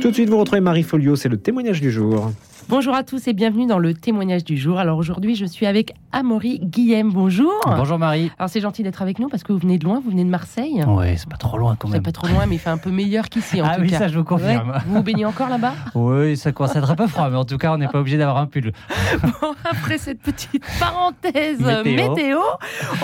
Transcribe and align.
Tout 0.00 0.10
de 0.10 0.14
suite, 0.14 0.28
vous 0.28 0.38
retrouvez 0.38 0.60
Marie 0.60 0.82
Folio, 0.82 1.16
c'est 1.16 1.28
le 1.28 1.38
témoignage 1.38 1.80
du 1.80 1.90
jour. 1.90 2.32
Bonjour 2.68 2.96
à 2.96 3.04
tous 3.04 3.28
et 3.28 3.32
bienvenue 3.32 3.66
dans 3.66 3.78
le 3.78 3.94
témoignage 3.94 4.42
du 4.42 4.56
jour. 4.56 4.80
Alors 4.80 4.98
aujourd'hui, 4.98 5.36
je 5.36 5.46
suis 5.46 5.66
avec 5.66 5.94
Amaury 6.10 6.58
Guillem. 6.58 7.12
Bonjour. 7.12 7.52
Bonjour 7.64 7.96
Marie. 7.96 8.32
Alors 8.40 8.50
c'est 8.50 8.60
gentil 8.60 8.82
d'être 8.82 9.02
avec 9.02 9.20
nous 9.20 9.28
parce 9.28 9.44
que 9.44 9.52
vous 9.52 9.60
venez 9.60 9.78
de 9.78 9.84
loin, 9.84 10.00
vous 10.02 10.10
venez 10.10 10.24
de 10.24 10.30
Marseille. 10.30 10.82
Oui, 10.84 11.16
c'est 11.16 11.28
pas 11.28 11.36
trop 11.36 11.58
loin 11.58 11.76
quand 11.78 11.86
même. 11.86 11.98
C'est 11.98 12.04
pas 12.04 12.10
trop 12.10 12.26
loin, 12.26 12.44
mais 12.46 12.56
il 12.56 12.58
fait 12.58 12.70
un 12.70 12.76
peu 12.76 12.90
meilleur 12.90 13.28
qu'ici 13.28 13.62
en 13.62 13.66
ah 13.66 13.76
tout 13.76 13.82
oui, 13.82 13.90
cas. 13.90 13.98
ça 13.98 14.08
je 14.08 14.18
vous 14.18 14.24
confirme. 14.24 14.70
Ouais. 14.70 14.78
Vous 14.84 14.94
vous 14.94 15.02
baignez 15.04 15.24
encore 15.24 15.48
là-bas? 15.48 15.74
Oui, 15.94 16.36
ça 16.36 16.50
commence 16.50 16.74
à 16.74 16.80
être 16.80 16.90
un 16.90 16.96
peu 16.96 17.06
froid, 17.06 17.30
mais 17.30 17.36
en 17.36 17.44
tout 17.44 17.56
cas, 17.56 17.72
on 17.72 17.78
n'est 17.78 17.86
pas 17.86 18.00
obligé 18.00 18.18
d'avoir 18.18 18.38
un 18.38 18.46
pull. 18.46 18.72
Bon, 19.22 19.54
après 19.64 19.98
cette 19.98 20.20
petite 20.20 20.64
parenthèse 20.80 21.60
Météo. 21.60 22.14
météo. 22.14 22.38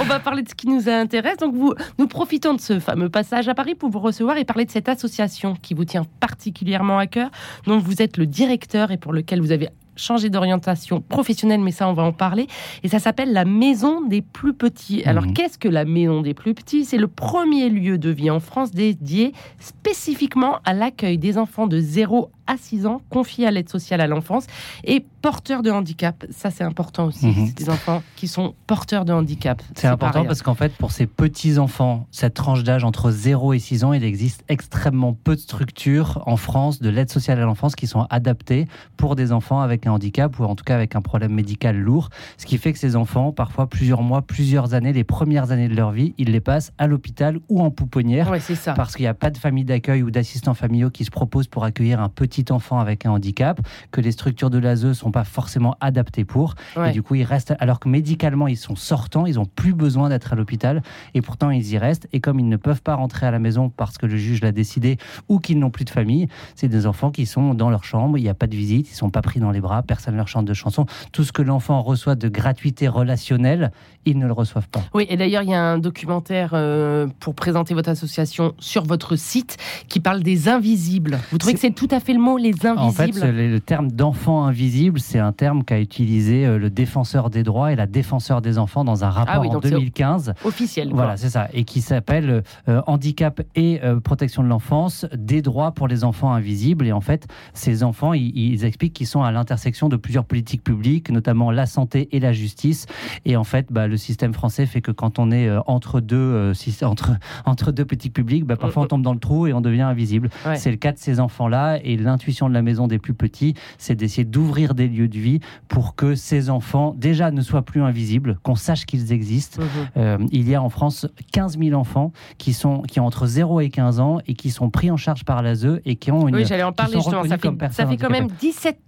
on 0.01 0.03
va 0.03 0.19
parler 0.19 0.43
de 0.43 0.49
ce 0.49 0.57
qui 0.57 0.67
nous 0.67 0.89
intéresse. 0.89 1.37
Donc 1.37 1.55
vous, 1.55 1.73
nous 2.01 2.09
profitons 2.09 2.55
de 2.55 2.61
ce 2.61 2.81
fameux 2.81 3.11
passage 3.11 3.49
à 3.49 3.55
Paris 3.55 3.77
pour 3.77 3.91
vous 3.91 4.01
recevoir 4.01 4.39
et 4.39 4.45
parler 4.45 4.65
de 4.65 4.73
cette 4.73 4.89
association 4.89 5.55
qui 5.55 5.75
vous 5.75 5.85
tient 5.85 6.05
particulièrement 6.19 6.99
à 6.99 7.07
cœur, 7.07 7.31
dont 7.67 7.79
vous 7.79 8.03
êtes 8.03 8.17
le 8.17 8.27
directeur 8.27 8.91
et 8.91 8.97
pour 8.97 9.13
lequel 9.13 9.41
vous 9.41 9.52
avez 9.53 9.69
changé 9.95 10.31
d'orientation 10.31 11.03
professionnelle, 11.03 11.61
mais 11.61 11.71
ça, 11.71 11.87
on 11.89 11.93
va 11.93 12.03
en 12.03 12.13
parler. 12.13 12.47
Et 12.83 12.89
ça 12.89 12.99
s'appelle 12.99 13.33
la 13.35 13.45
Maison 13.45 14.01
des 14.01 14.23
Plus 14.23 14.55
Petits. 14.55 15.03
Alors, 15.05 15.27
Mhm. 15.27 15.35
qu'est-ce 15.35 15.59
que 15.59 15.69
la 15.69 15.85
Maison 15.85 16.23
des 16.23 16.33
Plus 16.33 16.55
Petits? 16.55 16.87
C'est 16.87 16.97
le 16.97 17.09
premier 17.09 17.69
lieu 17.69 17.99
de 17.99 18.09
vie 18.09 18.31
en 18.31 18.41
France 18.41 18.71
dédié 18.71 19.33
spécifiquement 19.59 20.59
à 20.65 20.73
l'accueil 20.73 21.19
des 21.19 21.37
enfants 21.39 21.67
de 21.67 21.79
0 21.79 22.31
à 22.53 22.57
6 22.59 22.87
ans 22.87 23.01
confiés 23.09 23.47
à 23.47 23.51
l'aide 23.51 23.69
sociale 23.69 24.01
à 24.01 24.07
l'enfance 24.07 24.47
et 24.85 25.05
porteurs 25.23 25.63
de 25.63 25.71
handicap. 25.71 26.25
Ça, 26.31 26.51
c'est 26.51 26.65
important 26.65 27.07
aussi. 27.07 27.27
Mhm. 27.27 27.47
C'est 27.47 27.57
des 27.57 27.71
enfants 27.71 28.03
qui 28.17 28.29
sont 28.29 28.55
porteurs 28.67 29.05
de 29.05 29.13
handicap. 29.13 29.63
C'est 29.75 29.87
important 29.87 30.25
parce 30.25 30.43
qu'en 30.43 30.55
fait, 30.55 30.73
pour 30.77 30.93
ces 30.93 31.07
petits-enfants, 31.07 32.07
cette 32.11 32.35
tranche 32.35 32.63
d'âge 32.63 32.85
entre 32.85 33.11
0 33.11 33.55
et 33.55 33.59
6 33.59 33.85
ans, 33.85 33.93
il 33.93 34.05
existe 34.05 34.45
extrêmement 34.49 35.15
peu 35.15 35.35
de 35.35 35.41
structures 35.41 36.23
en 36.27 36.37
France 36.37 36.81
de 36.81 36.91
l'aide 36.91 37.11
sociale 37.11 37.41
à 37.41 37.45
l'enfance 37.45 37.75
qui 37.75 37.87
sont 37.87 38.07
adaptées 38.11 38.67
pour 38.97 39.17
des 39.17 39.33
enfants 39.33 39.61
avec 39.61 39.87
un 39.87 39.93
handicap 39.93 40.39
ou 40.39 40.45
en 40.45 40.55
tout 40.55 40.65
cas 40.65 40.75
avec 40.75 40.95
un 40.97 41.01
problème 41.01 41.33
médical 41.33 41.79
lourd. 41.79 42.11
Ce 42.37 42.45
qui 42.45 42.59
fait 42.59 42.73
que 42.73 42.79
ces 42.79 42.97
enfants, 42.97 43.33
parfois 43.33 43.67
plusieurs 43.69 44.03
mois, 44.03 44.23
plusieurs 44.23 44.75
années, 44.75 44.93
les 44.93 45.05
premières 45.05 45.53
années 45.53 45.69
de 45.69 45.75
leur 45.75 45.93
vie, 45.93 46.15
ils 46.19 46.33
les 46.33 46.41
passent 46.41 46.73
à 46.79 46.87
l'hôpital 46.87 47.39
ou 47.49 47.63
en 47.63 47.71
pouponnière. 47.71 48.31
Ouais, 48.31 48.41
c'est 48.41 48.57
ça. 48.57 48.75
parce 48.75 48.95
qu'il 48.97 49.05
n'y 49.05 49.09
a 49.09 49.15
pas 49.15 49.31
de 49.31 49.39
famille 49.39 49.65
d'accueil 49.65 50.03
ou 50.03 50.11
d'assistants 50.11 50.55
familiaux 50.55 50.91
qui 50.91 51.05
se 51.05 51.11
proposent 51.11 51.47
pour 51.47 51.65
accueillir 51.65 52.01
un 52.01 52.09
petit 52.09 52.42
enfant 52.51 52.79
avec 52.79 53.07
un 53.07 53.13
handicap, 53.13 53.61
que 53.91 54.01
les 54.01 54.13
structures 54.13 54.51
de 54.51 54.59
l'ASE 54.59 54.85
ne 54.85 54.93
sont 54.93 55.11
pas 55.11 55.25
forcément 55.25 55.77
adaptées 55.81 56.25
pour. 56.25 56.55
Ouais. 56.77 56.91
Et 56.91 56.93
du 56.93 57.03
coup, 57.03 57.15
ils 57.15 57.25
restent, 57.25 57.55
alors 57.61 57.81
que 57.81 57.89
médicalement, 57.89 58.49
ils 58.49 58.57
sont 58.57 58.77
sortants, 58.77 59.27
ils 59.27 59.37
n'ont 59.37 59.47
plus 59.47 59.75
besoin 59.75 60.09
d'être 60.09 60.33
à 60.33 60.37
l'hôpital, 60.37 60.83
et 61.15 61.23
pourtant, 61.23 61.51
ils 61.51 61.73
y 61.73 61.79
restent. 61.79 62.09
Et 62.13 62.21
comme 62.21 62.41
ils 62.41 62.49
ne 62.49 62.57
peuvent 62.57 62.83
pas 62.83 62.95
rentrer 62.95 63.27
à 63.27 63.31
la 63.31 63.39
maison 63.39 63.69
parce 63.69 63.99
que 63.99 64.07
le 64.07 64.17
juge 64.17 64.41
l'a 64.41 64.53
décidé, 64.53 64.99
ou 65.29 65.39
qu'ils 65.39 65.59
n'ont 65.59 65.71
plus 65.71 65.85
de 65.85 65.91
famille, 65.91 66.29
c'est 66.55 66.69
des 66.69 66.87
enfants 66.87 67.11
qui 67.11 67.27
sont 67.27 67.55
dans 67.55 67.71
leur 67.71 67.85
chambre, 67.85 68.19
il 68.19 68.23
n'y 68.23 68.29
a 68.29 68.35
pas 68.35 68.47
de 68.47 68.57
visite, 68.57 68.89
ils 68.89 68.93
ne 68.93 68.97
sont 68.97 69.11
pas 69.11 69.23
pris 69.23 69.41
dans 69.41 69.51
les 69.51 69.61
bras, 69.61 69.83
personne 69.83 70.15
ne 70.15 70.19
leur 70.19 70.29
chante 70.29 70.47
de 70.47 70.55
chansons. 70.55 70.87
Tout 71.13 71.25
ce 71.25 71.33
que 71.33 71.43
l'enfant 71.43 71.83
reçoit 71.83 72.15
de 72.15 72.29
gratuité 72.29 72.89
relationnelle, 72.89 73.73
ils 74.05 74.19
ne 74.19 74.27
le 74.27 74.33
reçoivent 74.33 74.69
pas. 74.69 74.83
Oui, 74.95 75.07
et 75.09 75.17
d'ailleurs, 75.17 75.43
il 75.43 75.51
y 75.51 75.55
a 75.55 75.63
un 75.63 75.79
documentaire 75.79 76.51
euh, 76.55 77.07
pour 77.21 77.35
présenter 77.35 77.75
votre 77.75 77.91
association 77.91 78.55
sur 78.59 78.85
votre 78.85 79.17
site 79.17 79.57
qui 79.89 80.01
parle 80.01 80.23
des 80.23 80.49
invisibles. 80.49 81.19
Vous 81.31 81.39
trouvez 81.39 81.55
que 81.55 81.61
c'est 81.61 81.75
tout 81.75 81.89
à 81.91 82.01
fait 82.01 82.13
le 82.13 82.21
mot, 82.23 82.39
les 82.39 82.53
En 82.67 82.91
fait, 82.91 83.03
invisibles 83.03 83.31
le, 83.31 83.61
terme 83.61 83.91
d'enfant 83.91 84.45
invisible, 84.45 85.01
c'est 85.01 85.19
un 85.19 85.33
terme 85.33 85.65
qu'a 85.65 85.81
utilisé 85.81 86.47
euh, 86.47 86.59
le 86.59 86.71
défenseur 86.71 87.29
des 87.29 87.43
droits 87.43 87.73
et 87.73 87.77
la 87.77 87.87
défenseur 87.87 88.41
des 88.41 88.59
enfants 88.59 88.85
dans 88.85 89.05
un 89.05 89.11
rapport 89.11 89.35
Ah 89.35 89.41
oui, 89.41 89.49
en 89.49 89.53
donc 89.53 89.65
c'est- 89.65 89.71
2015. 89.71 90.35
Officiel. 90.45 90.89
quoi. 90.89 90.97
Voilà, 91.03 91.17
c'est 91.17 91.31
ça. 91.31 91.49
Et 91.53 91.65
qui 91.65 91.81
s'appelle 91.81 92.43
euh, 92.69 92.81
Handicap 92.87 93.43
et 93.55 93.81
euh, 93.85 94.01
protection 94.01 94.43
de 94.43 94.49
l'enfance, 94.49 95.07
des 95.17 95.43
droits 95.43 95.73
pour 95.73 95.89
les 95.89 96.05
enfants 96.05 96.33
invisibles. 96.33 96.87
Et 96.87 96.93
en 96.93 97.01
fait, 97.01 97.27
ces 97.53 97.83
enfants, 97.83 98.13
ils, 98.15 98.33
ils 98.37 98.65
expliquent 98.65 98.95
qu'ils 98.95 99.07
sont 99.07 99.23
à 99.23 99.33
l'intersection 99.33 99.89
de 99.89 99.97
plusieurs 99.97 100.25
politiques 100.25 100.65
publiques, 100.65 101.11
notamment 101.11 101.51
la 101.51 101.67
santé 101.67 102.09
et 102.13 102.21
la 102.21 102.33
justice. 102.33 102.87
Et 103.25 103.37
en 103.37 103.45
fait, 103.45 103.67
bah, 103.71 103.87
le 103.89 103.97
système 103.97 104.33
français 104.33 104.67
fait 104.67 104.81
que 104.81 104.91
quand 104.93 105.19
on 105.19 105.31
est 105.31 105.49
euh, 105.49 105.61
entre, 105.67 106.01
deux, 106.01 106.17
euh, 106.17 106.53
entre, 106.83 107.13
entre 107.45 107.73
deux 107.73 107.85
politiques 107.85 108.15
publiques, 108.15 108.45
bah, 108.45 108.57
parfois 108.57 108.85
on 108.85 108.87
tombe 108.87 109.03
dans 109.03 109.13
le 109.15 109.19
trou 109.19 109.47
et 109.47 109.53
on 109.53 109.61
devient 109.61 109.83
invisible. 109.83 110.31
Ouais. 110.47 110.57
C'est 110.57 110.71
le 110.71 110.77
cas 110.77 110.93
de 110.93 110.99
ces 110.99 111.21
enfants-là. 111.21 111.79
Et 111.85 111.97
l'intuition 112.13 112.49
de 112.49 112.55
la 112.55 112.63
maison 112.63 112.87
des 112.87 112.99
plus 112.99 113.15
petits, 113.15 113.55
c'est 113.79 113.95
d'essayer 113.95 114.25
d'ouvrir 114.25 114.75
des 114.75 114.89
lieux 114.89 115.09
de 115.09 115.19
vie 115.19 115.41
pour 115.69 115.95
que 115.95 116.15
ces 116.15 116.51
enfants, 116.51 116.95
déjà, 116.97 117.31
ne 117.31 117.41
soient 117.41 117.63
plus 117.63 117.83
invisibles, 117.83 118.39
qu'on 118.43 118.55
sache 118.55 118.87
qu'ils 118.87 119.13
existent. 119.13 119.63
Mhm. 119.63 119.69
Euh, 119.97 120.19
il 120.31 120.49
y 120.49 120.55
a 120.55 120.63
en 120.63 120.69
France 120.69 121.07
15 121.33 121.59
000 121.59 121.79
enfants 121.79 122.13
qui, 122.39 122.53
sont, 122.53 122.83
qui 122.83 123.01
ont 123.01 123.07
entre 123.07 123.27
0 123.27 123.61
et 123.61 123.71
15 123.71 124.01
ans 124.01 124.19
et 124.27 124.35
qui 124.35 124.51
sont 124.51 124.71
pris 124.71 124.91
en 124.91 124.97
charge 124.97 125.25
par 125.25 125.43
l'ASE 125.43 125.81
et 125.85 125.97
qui 125.97 126.11
ont 126.11 126.29
une. 126.29 126.37
Oui, 126.37 126.45
j'allais 126.47 126.63
en 126.63 126.73
parler. 126.73 127.01
Ça 127.01 127.39
fait, 127.39 127.73
ça 127.73 127.87
fait 127.87 127.97
quand 127.97 128.11
même 128.11 128.29
17 128.41 128.79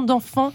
d'enfants 0.00 0.52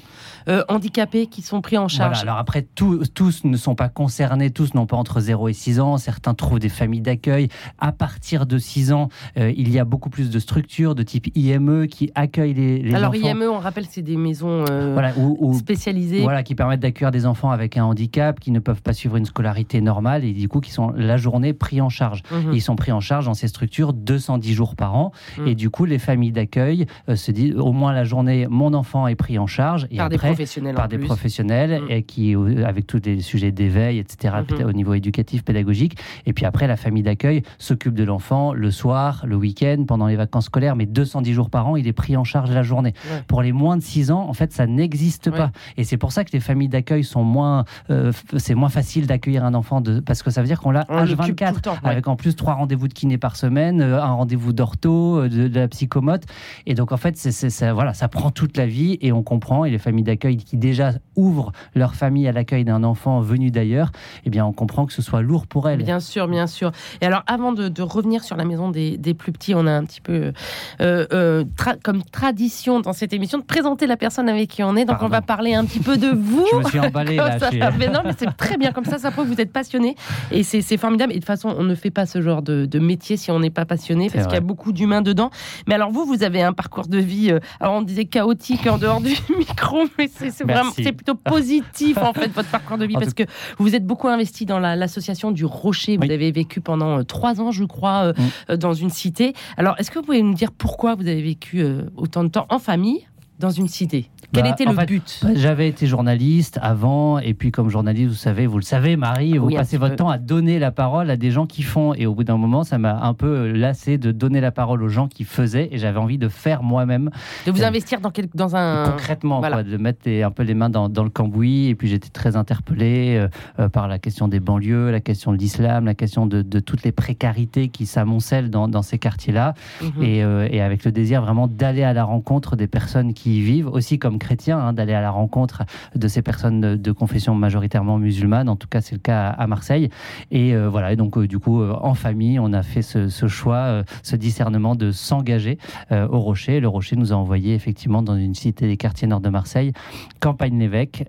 euh, 0.48 0.64
handicapés 0.70 1.28
qui 1.28 1.42
sont 1.42 1.62
pris 1.62 1.78
en 1.78 1.88
charge. 1.88 2.22
Alors 2.22 2.38
après, 2.38 2.64
tous, 2.64 3.44
ne 3.44 3.58
sont 3.58 3.76
pas 3.76 3.90
concernés, 3.90 4.50
tous 4.50 4.74
n'ont 4.74 4.86
pas 4.86 4.98
entre 4.98 5.20
0 5.20 5.50
et 5.50 5.54
6 5.54 5.80
ans, 5.80 5.98
certains 5.98 6.34
trouvent 6.34 6.60
des 6.60 6.70
familles 6.70 7.02
d'accueil. 7.02 7.50
À 7.80 7.92
partir 7.92 8.46
de 8.46 8.58
6 8.58 8.92
ans, 8.92 9.10
euh, 9.38 9.52
il 9.56 9.70
y 9.70 9.80
a 9.80 9.86
beaucoup 9.86 10.10
plus 10.10 10.30
de 10.30 10.40
structures 10.40 10.96
de 10.96 11.04
type 11.04 11.28
IME 11.36 11.88
qui 11.88 12.12
accueillent 12.16 12.54
les, 12.54 12.80
les 12.80 12.96
alors, 12.96 13.12
enfants. 13.12 13.20
Alors 13.24 13.44
IME, 13.44 13.52
on 13.52 13.60
rappelle, 13.60 13.86
c'est 13.90 14.02
des 14.02 14.18
maisons 14.18 14.66
euh, 14.70 15.54
spécialisées. 15.54 16.22
Voilà, 16.22 16.44
qui 16.44 16.56
permettent 16.56 16.80
d'accueillir 16.80 17.12
des 17.12 17.26
enfants 17.26 17.52
avec 17.52 17.78
un 17.78 17.86
handicap, 17.86 18.40
qui 18.40 18.52
ne 18.52 18.60
peuvent 18.60 18.82
pas 18.82 18.94
suivre 18.94 19.18
une 19.18 19.26
scolarité 19.26 19.82
normale 19.82 20.24
et 20.24 20.34
du 20.34 20.48
coup 20.48 20.60
qui 20.60 20.72
sont 20.72 20.92
la 20.96 21.18
journée 21.18 21.54
pris 21.54 21.82
en 21.82 21.90
charge. 21.90 22.24
Mhm. 22.32 22.54
Ils 22.54 22.62
sont 22.62 22.76
pris 22.76 22.92
en 22.92 23.00
charge 23.00 23.26
dans 23.26 23.34
ces 23.34 23.48
structures 23.48 23.94
210 23.94 24.54
jours 24.54 24.76
par 24.76 24.96
an. 24.96 25.12
Mhm. 25.38 25.48
Et 25.48 25.56
du 25.56 25.70
coup, 25.70 25.86
les 25.86 26.00
familles 26.00 26.32
d'accueil 26.32 26.88
se 27.14 27.32
disent 27.32 27.56
au 27.56 27.72
moins 27.72 27.94
la 27.94 28.04
journée, 28.04 28.48
mon 28.50 28.74
enfant 28.74 29.01
est 29.08 29.16
pris 29.16 29.38
en 29.40 29.48
charge. 29.48 29.88
Et 29.92 29.98
par 29.98 30.10
des 30.10 30.16
après, 30.16 30.28
professionnels 30.30 30.76
par 30.76 30.88
des 30.88 30.98
plus. 30.98 31.06
professionnels 31.08 31.82
Mm. 31.84 31.92
et 31.92 32.04
qui, 32.04 32.36
euh, 32.36 32.66
avec 32.66 32.88
tous 32.88 33.02
les 33.06 33.22
sujets 33.22 33.52
d'éveil, 33.52 34.00
etc., 34.00 34.34
Mhm. 34.38 34.46
peut-être 34.46 34.68
au 34.70 34.74
niveau 34.74 34.94
éducatif, 34.94 35.44
pédagogique. 35.44 35.98
Et 36.26 36.34
puis 36.34 36.46
après, 36.46 36.68
la 36.68 36.78
famille 36.78 37.04
d'accueil 37.04 37.44
s'occupe 37.58 37.94
de 37.94 38.04
l'enfant 38.04 38.54
le 38.54 38.72
soir, 38.72 39.24
le 39.26 39.36
week-end, 39.36 39.84
pendant 39.88 40.08
les 40.08 40.16
vacances 40.16 40.46
scolaires, 40.46 40.76
mais 40.76 40.86
210 40.86 41.34
jours 41.34 41.50
par 41.50 41.68
an, 41.68 41.76
il 41.76 41.88
est 41.88 41.94
pris 41.94 42.18
en 42.18 42.24
charge 42.24 42.52
la 42.52 42.64
journée. 42.64 42.94
Ouais. 43.12 43.22
Pour 43.28 43.42
les 43.42 43.52
moins 43.52 43.78
de 43.78 43.82
6 43.82 44.12
ans, 44.12 44.28
en 44.28 44.34
fait, 44.34 44.52
ça 44.54 44.68
n'existe 44.68 45.28
Ouais. 45.28 45.38
pas. 45.38 45.52
Et 45.78 45.84
c'est 45.84 45.98
pour 45.98 46.12
ça 46.12 46.24
que 46.24 46.32
les 46.34 46.40
familles 46.40 46.70
d'accueil 46.70 47.04
sont 47.04 47.24
moins, 47.24 47.66
euh, 47.90 48.12
c'est 48.38 48.56
moins 48.56 48.70
facile 48.70 49.08
d'accueillir 49.08 49.44
un 49.46 49.54
enfant 49.54 49.82
de, 49.82 50.00
parce 50.00 50.24
que 50.24 50.30
ça 50.32 50.42
veut 50.42 50.48
dire 50.48 50.60
qu'on 50.60 50.72
l'a 50.72 50.86
On 50.90 51.00
l'occupe 51.02 51.18
tout 51.18 51.22
H24 51.34 51.56
le 51.56 51.62
temps, 51.62 51.72
ouais. 51.84 51.90
avec 51.92 52.08
en 52.08 52.16
plus 52.16 52.36
trois 52.36 52.54
rendez-vous 52.54 52.88
de 52.88 52.94
kiné 52.94 53.18
par 53.18 53.36
semaine, 53.36 53.82
euh, 53.82 54.02
un 54.02 54.14
rendez-vous 54.14 54.54
d'ortho, 54.54 55.28
de, 55.28 55.48
de 55.48 55.60
la 55.60 55.68
psychomote. 55.68 56.24
Et 56.66 56.74
donc 56.74 56.92
en 56.92 56.98
fait, 56.98 57.18
c'est, 57.18 57.32
c'est- 57.32 57.50
ça, 57.50 57.74
voilà, 57.74 57.94
ça 57.94 58.08
prend 58.08 58.32
toute 58.32 58.58
la 58.58 58.66
vie 58.66 58.81
et 59.02 59.12
on 59.12 59.24
comprend. 59.24 59.66
Et 59.66 59.70
les 59.72 59.78
familles 59.80 60.04
d'accueil 60.04 60.38
qui 60.38 60.58
déjà 60.58 60.92
ouvrent 61.16 61.52
leur 61.76 61.96
famille 61.96 62.28
à 62.28 62.32
l'accueil 62.32 62.64
d'un 62.64 62.84
enfant 62.84 63.22
venu 63.22 63.52
d'ailleurs, 63.52 63.92
eh 64.26 64.30
bien 64.30 64.46
on 64.46 64.54
comprend 64.54 64.86
que 64.86 64.94
ce 64.94 65.02
soit 65.02 65.22
lourd 65.22 65.48
pour 65.48 65.70
elles. 65.70 65.84
Bien 65.84 66.00
sûr, 66.00 66.28
bien 66.28 66.48
sûr. 66.48 66.72
Et 67.02 67.06
alors, 67.06 67.24
avant 67.28 67.52
de, 67.52 67.68
de 67.70 67.82
revenir 67.82 68.24
sur 68.24 68.36
la 68.36 68.46
maison 68.46 68.70
des, 68.70 68.98
des 68.98 69.14
plus 69.14 69.32
petits, 69.32 69.54
on 69.56 69.66
a 69.68 69.72
un 69.72 69.84
petit 69.86 70.02
peu 70.02 70.34
euh, 70.82 71.06
euh, 71.14 71.44
tra- 71.58 71.80
comme 71.82 72.04
tradition 72.04 72.80
dans 72.80 72.94
cette 72.94 73.14
émission 73.14 73.38
de 73.40 73.44
présenter 73.44 73.88
la 73.88 73.98
personne 73.98 74.30
avec 74.30 74.50
qui 74.50 74.64
on 74.64 74.76
est. 74.76 74.86
Donc, 74.86 74.98
Pardon. 75.00 75.06
on 75.06 75.10
va 75.10 75.22
parler 75.22 75.54
un 75.54 75.66
petit 75.66 75.80
peu 75.80 75.98
de 75.98 76.08
vous. 76.16 76.46
Je 76.52 76.58
me 76.58 76.64
suis 76.64 76.80
emballé 76.80 77.16
là. 77.18 77.40
ça, 77.40 77.50
mais 77.78 77.88
non, 77.88 78.02
mais 78.06 78.12
c'est 78.18 78.36
très 78.38 78.58
bien 78.58 78.72
comme 78.72 78.86
ça. 78.86 78.98
Ça 78.98 79.12
prouve 79.12 79.28
que 79.30 79.34
vous 79.34 79.42
êtes 79.42 79.52
passionné 79.54 79.96
et 80.32 80.44
c'est 80.44 80.78
formidable. 80.78 81.12
Et 81.12 81.16
de 81.16 81.20
toute 81.20 81.28
façon, 81.28 81.54
on 81.58 81.64
ne 81.64 81.76
fait 81.76 81.92
pas 81.92 82.06
ce 82.06 82.22
genre 82.22 82.42
de, 82.42 82.66
de 82.66 82.80
métier 82.80 83.18
si 83.18 83.32
on 83.32 83.40
n'est 83.40 83.50
pas 83.50 83.66
passionné 83.66 84.10
parce 84.10 84.26
qu'il 84.26 84.34
y 84.36 84.38
a 84.38 84.42
beaucoup 84.42 84.72
d'humains 84.72 85.02
dedans. 85.02 85.30
Mais 85.68 85.76
alors 85.76 85.92
vous, 85.92 86.06
vous 86.06 86.24
avez 86.24 86.42
un 86.42 86.54
parcours 86.54 86.88
de 86.88 86.98
vie. 86.98 87.32
euh, 87.32 87.40
alors 87.60 87.74
on 87.76 87.82
disait 87.82 88.06
chaotique 88.06 88.68
en 88.72 88.78
dehors 88.78 89.02
du 89.02 89.10
micro, 89.38 89.84
mais 89.98 90.10
c'est 90.14 90.44
vraiment 90.44 90.72
plutôt 90.72 91.16
positif 91.16 91.98
en 91.98 92.14
fait 92.14 92.30
votre 92.30 92.50
parcours 92.50 92.78
de 92.78 92.86
vie 92.86 92.96
En 92.98 93.00
parce 93.00 93.14
que 93.14 93.24
vous 93.58 93.66
vous 93.66 93.76
êtes 93.76 93.86
beaucoup 93.86 94.08
investi 94.08 94.46
dans 94.46 94.60
la- 94.60 94.76
l'association 94.76 95.32
du 95.32 95.46
Rocher. 95.46 95.98
Vous 95.98 96.04
Oui. 96.04 96.12
avez 96.12 96.32
vécu 96.32 96.62
pendant 96.62 97.00
euh, 97.00 97.04
trois 97.04 97.40
ans, 97.42 97.52
je 97.52 97.64
crois, 97.66 98.04
euh, 98.08 98.14
Mm. 98.18 98.22
euh, 98.52 98.58
dans 98.58 98.74
une 98.74 98.90
cité. 98.90 99.34
Alors 99.58 99.76
est-ce 99.78 99.92
que 99.92 100.00
vous 100.00 100.06
pouvez 100.06 100.22
nous 100.22 100.34
dire 100.34 100.52
pourquoi 100.52 100.96
vous 100.96 101.08
avez 101.08 101.22
vécu 101.22 101.64
autant 101.96 102.24
de 102.24 102.30
temps 102.30 102.46
en 102.50 102.60
famille 102.60 103.06
dans 103.42 103.50
une 103.50 103.68
cité 103.68 104.08
Quel 104.32 104.44
Bah, 104.44 104.50
était 104.52 104.66
en 104.68 104.72
le 104.72 104.78
fait, 104.78 104.86
but? 104.86 105.20
Bah, 105.24 105.30
J'avais 105.36 105.68
été 105.68 105.88
journaliste 105.88 106.58
avant, 106.62 107.20
et 107.20 107.34
puis 107.34 107.52
comme 107.52 107.68
journaliste, 107.70 108.08
vous 108.10 108.16
savez, 108.16 108.48
vous 108.48 108.58
le 108.58 108.64
savez, 108.64 108.96
Marie, 108.96 109.38
vous 109.38 109.48
Oui, 109.48 109.56
passez 109.56 109.78
votre 109.78 109.92
peu. 109.92 109.98
temps 109.98 110.10
à 110.10 110.18
donner 110.18 110.58
la 110.60 110.72
parole 110.72 111.10
à 111.10 111.18
des 111.18 111.32
gens 111.32 111.46
qui 111.46 111.64
font. 111.64 111.94
Et 111.96 112.06
au 112.06 112.16
bout 112.16 112.24
d'un 112.24 112.38
moment, 112.38 112.64
ça 112.64 112.78
m'a 112.78 113.02
un 113.04 113.14
peu 113.14 113.52
lassé 113.52 113.98
de 113.98 114.12
donner 114.14 114.40
la 114.40 114.52
parole 114.52 114.82
aux 114.84 114.88
gens 114.90 115.08
qui 115.10 115.26
faisaient, 115.26 115.68
et 115.72 115.78
j'avais 115.78 116.00
envie 116.00 116.18
de 116.18 116.30
faire 116.30 116.64
moi-même, 116.64 117.10
De 117.46 117.52
vous 117.52 117.64
euh, 117.64 117.68
investir 117.68 118.00
dans, 118.00 118.12
quel- 118.12 118.30
dans 118.34 118.56
un... 118.56 118.90
concrètement, 118.92 119.40
voilà. 119.40 119.58
quoi, 119.58 119.64
de 119.64 119.78
mettre 119.78 120.00
les- 120.06 120.24
un 120.24 120.32
peu 120.32 120.44
les 120.44 120.54
mains 120.54 120.70
dans, 120.70 120.88
dans 120.88 121.04
le 121.04 121.10
cambouis. 121.10 121.68
Et 121.68 121.76
puis 121.76 121.88
j'étais 121.90 122.10
très 122.10 122.36
interpellé 122.36 123.18
euh, 123.18 123.28
euh, 123.60 123.70
par 123.70 123.88
la 123.88 124.00
question 124.00 124.28
des 124.28 124.40
banlieues, 124.40 124.92
la 124.92 125.02
question 125.02 125.32
de 125.34 125.38
l'islam, 125.38 125.86
la 125.86 125.96
question 125.96 126.26
de, 126.28 126.42
de 126.42 126.60
toutes 126.60 126.84
les 126.84 126.92
précarités 126.92 127.68
qui 127.70 127.86
s'amoncellent 127.86 128.50
dans, 128.50 128.68
dans 128.68 128.82
ces 128.84 128.98
quartiers-là 129.00 129.54
Mhm. 129.82 130.04
et, 130.04 130.24
euh, 130.24 130.48
et 130.52 130.62
avec 130.62 130.86
le 130.86 130.92
désir 130.92 131.22
vraiment 131.22 131.48
d'aller 131.48 131.84
à 131.84 131.94
la 131.94 132.04
rencontre 132.04 132.56
des 132.56 132.68
personnes 132.68 133.14
qui 133.14 133.31
qui 133.32 133.38
y 133.38 133.42
vivent, 133.42 133.68
aussi 133.68 134.00
comme 134.00 134.20
chrétiens, 134.20 134.60
hein, 134.60 134.74
d'aller 134.74 134.94
à 134.94 135.02
la 135.02 135.12
rencontre 135.12 135.64
de 135.96 136.08
ces 136.08 136.22
personnes 136.22 136.62
de, 136.62 136.92
confession 136.92 137.34
majoritairement 137.34 137.98
musulmane. 137.98 138.50
En 138.50 138.58
tout 138.58 138.68
cas, 138.68 138.82
c'est 138.82 138.96
le 138.96 139.00
cas 139.00 139.30
à, 139.30 139.48
Marseille. 139.48 139.90
Et 140.30 140.56
voilà, 140.56 140.92
et 140.92 140.96
donc 140.96 141.18
du 141.20 141.40
coup, 141.40 141.64
en 141.64 141.94
famille, 141.94 142.38
on 142.40 142.52
a 142.54 142.64
fait 142.64 142.82
ce, 142.82 143.08
ce 143.08 143.28
choix, 143.28 143.84
ce 144.04 144.16
discernement 144.16 144.76
de 144.76 144.92
s'engager 144.92 145.58
au 145.92 146.20
Rocher. 146.20 146.60
Le 146.60 146.68
Rocher 146.68 146.96
nous 146.96 147.14
a 147.14 147.16
envoyé 147.16 147.56
effectivement 147.56 148.02
dans 148.02 148.16
une 148.16 148.36
cité 148.36 148.68
des 148.68 148.78
quartiers 148.78 149.08
nord 149.08 149.22
de 149.22 149.30
Marseille, 149.30 149.72
campagne 150.20 150.60
l'évêque, 150.60 151.06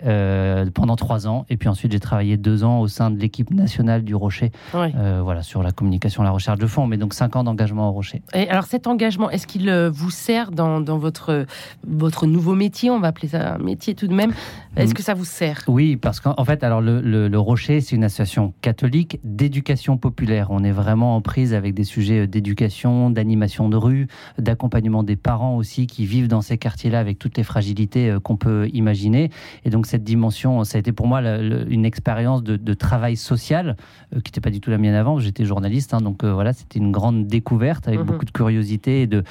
pendant 0.74 0.96
trois 0.96 1.26
ans. 1.26 1.44
Et 1.50 1.56
puis 1.56 1.68
ensuite, 1.68 1.92
j'ai 1.92 2.00
travaillé 2.00 2.36
deux 2.36 2.64
ans 2.64 2.80
au 2.80 2.88
sein 2.88 3.10
de 3.10 3.18
l'équipe 3.18 3.50
nationale 3.50 4.04
du 4.04 4.14
Rocher, 4.14 4.52
voilà, 4.72 5.42
sur 5.42 5.62
la 5.62 5.72
communication, 5.72 6.22
la 6.22 6.30
recherche 6.30 6.58
de 6.58 6.66
fonds. 6.66 6.86
Mais 6.86 6.96
donc 6.96 7.12
cinq 7.14 7.36
ans 7.36 7.44
d'engagement 7.44 7.88
au 7.88 7.92
Rocher. 7.92 8.22
Et 8.34 8.48
alors 8.48 8.64
cet 8.64 8.86
engagement, 8.86 9.30
est-ce 9.30 9.46
qu'il 9.46 9.70
vous 9.92 10.10
sert 10.10 10.52
dans, 10.52 10.80
dans, 10.80 10.98
votre, 10.98 11.46
votre 11.86 12.11
nouveau 12.26 12.54
métier 12.54 12.90
On 12.90 13.00
va 13.00 13.08
appeler 13.08 13.28
ça 13.28 13.54
un 13.54 13.58
métier 13.58 13.94
tout 13.94 14.06
de 14.06 14.14
même. 14.14 14.32
Est-ce 14.76 14.92
mm. 14.92 14.94
que 14.94 15.02
ça 15.02 15.14
vous 15.14 15.24
sert? 15.24 15.62
Oui, 15.66 15.96
parce 15.96 16.20
qu'en 16.20 16.44
fait, 16.44 16.64
alors 16.64 16.80
le, 16.80 17.00
le, 17.00 17.38
Rocher, 17.38 17.80
c'est 17.80 17.96
une 17.96 18.04
association 18.04 18.54
catholique 18.60 19.18
d'éducation 19.24 19.96
populaire. 19.96 20.48
On 20.50 20.64
est 20.64 20.70
vraiment 20.70 21.16
en 21.16 21.20
prise 21.20 21.54
avec 21.54 21.74
des 21.74 21.84
sujets 21.84 22.26
d'éducation, 22.26 23.10
d'animation 23.10 23.68
de 23.68 23.76
rue, 23.76 24.06
d'accompagnement 24.38 25.02
des 25.02 25.16
parents 25.16 25.56
aussi 25.56 25.86
qui 25.86 26.06
vivent 26.06 26.28
dans 26.28 26.40
ces 26.40 26.58
quartiers-là 26.58 26.98
avec 26.98 27.18
toutes 27.18 27.36
les 27.36 27.42
fragilités 27.42 28.10
euh, 28.10 28.20
qu'on 28.20 28.36
peut 28.36 28.68
imaginer. 28.72 29.30
Et 29.64 29.70
donc 29.70 29.86
cette 29.86 30.04
dimension, 30.04 30.64
ça 30.64 30.78
a 30.78 30.80
été 30.80 30.92
pour 30.92 31.06
moi 31.06 31.20
une 31.20 31.84
expérience 31.84 32.42
de, 32.42 32.74
travail 32.74 33.16
social 33.16 33.76
euh, 34.14 34.20
qui 34.20 34.30
n'était 34.30 34.40
pas 34.40 34.50
du 34.50 34.60
tout 34.60 34.70
la 34.70 34.78
mienne 34.78 34.94
avant. 34.94 35.18
J'étais 35.18 35.44
journaliste, 35.44 35.94
hein, 35.94 36.00
donc 36.00 36.24
euh, 36.24 36.32
voilà, 36.32 36.52
c'était 36.52 36.78
une 36.78 36.90
grande 36.90 37.26
découverte 37.26 37.86
avec 37.86 38.00
mm-hmm. 38.00 38.04
beaucoup 38.04 38.24
de 38.24 38.30
curiosité 38.30 39.02
et 39.02 39.06
de, 39.06 39.22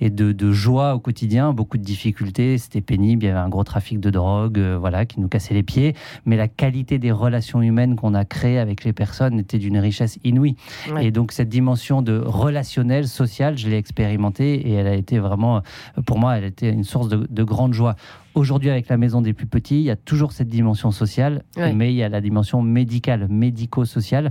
et 0.00 0.10
de, 0.10 0.32
de, 0.32 0.52
joie 0.52 0.94
au 0.94 1.00
quotidien, 1.00 1.52
beaucoup 1.52 1.78
de 1.78 1.82
difficultés. 1.82 2.29
C'était 2.58 2.80
pénible, 2.80 3.24
il 3.24 3.26
y 3.26 3.30
avait 3.30 3.38
un 3.38 3.48
gros 3.48 3.64
trafic 3.64 4.00
de 4.00 4.10
drogue, 4.10 4.58
voilà, 4.78 5.06
qui 5.06 5.20
nous 5.20 5.28
cassait 5.28 5.54
les 5.54 5.62
pieds. 5.62 5.94
Mais 6.24 6.36
la 6.36 6.48
qualité 6.48 6.98
des 6.98 7.12
relations 7.12 7.62
humaines 7.62 7.96
qu'on 7.96 8.14
a 8.14 8.24
créées 8.24 8.58
avec 8.58 8.84
les 8.84 8.92
personnes 8.92 9.38
était 9.38 9.58
d'une 9.58 9.78
richesse 9.78 10.18
inouïe. 10.24 10.56
Et 11.00 11.10
donc 11.10 11.32
cette 11.32 11.48
dimension 11.48 12.02
de 12.02 12.18
relationnel, 12.18 13.08
social, 13.08 13.58
je 13.58 13.68
l'ai 13.68 13.76
expérimentée 13.76 14.54
et 14.54 14.72
elle 14.72 14.86
a 14.86 14.94
été 14.94 15.18
vraiment, 15.18 15.62
pour 16.06 16.18
moi, 16.18 16.36
elle 16.36 16.44
a 16.44 16.48
été 16.48 16.68
une 16.68 16.84
source 16.84 17.08
de, 17.08 17.26
de 17.28 17.42
grande 17.42 17.74
joie. 17.74 17.96
Aujourd'hui, 18.34 18.70
avec 18.70 18.88
la 18.88 18.96
maison 18.96 19.20
des 19.20 19.32
plus 19.32 19.46
petits, 19.46 19.80
il 19.80 19.82
y 19.82 19.90
a 19.90 19.96
toujours 19.96 20.32
cette 20.32 20.48
dimension 20.48 20.92
sociale, 20.92 21.42
mais 21.74 21.92
il 21.92 21.96
y 21.96 22.02
a 22.02 22.08
la 22.08 22.20
dimension 22.20 22.62
médicale, 22.62 23.26
médico-sociale 23.28 24.30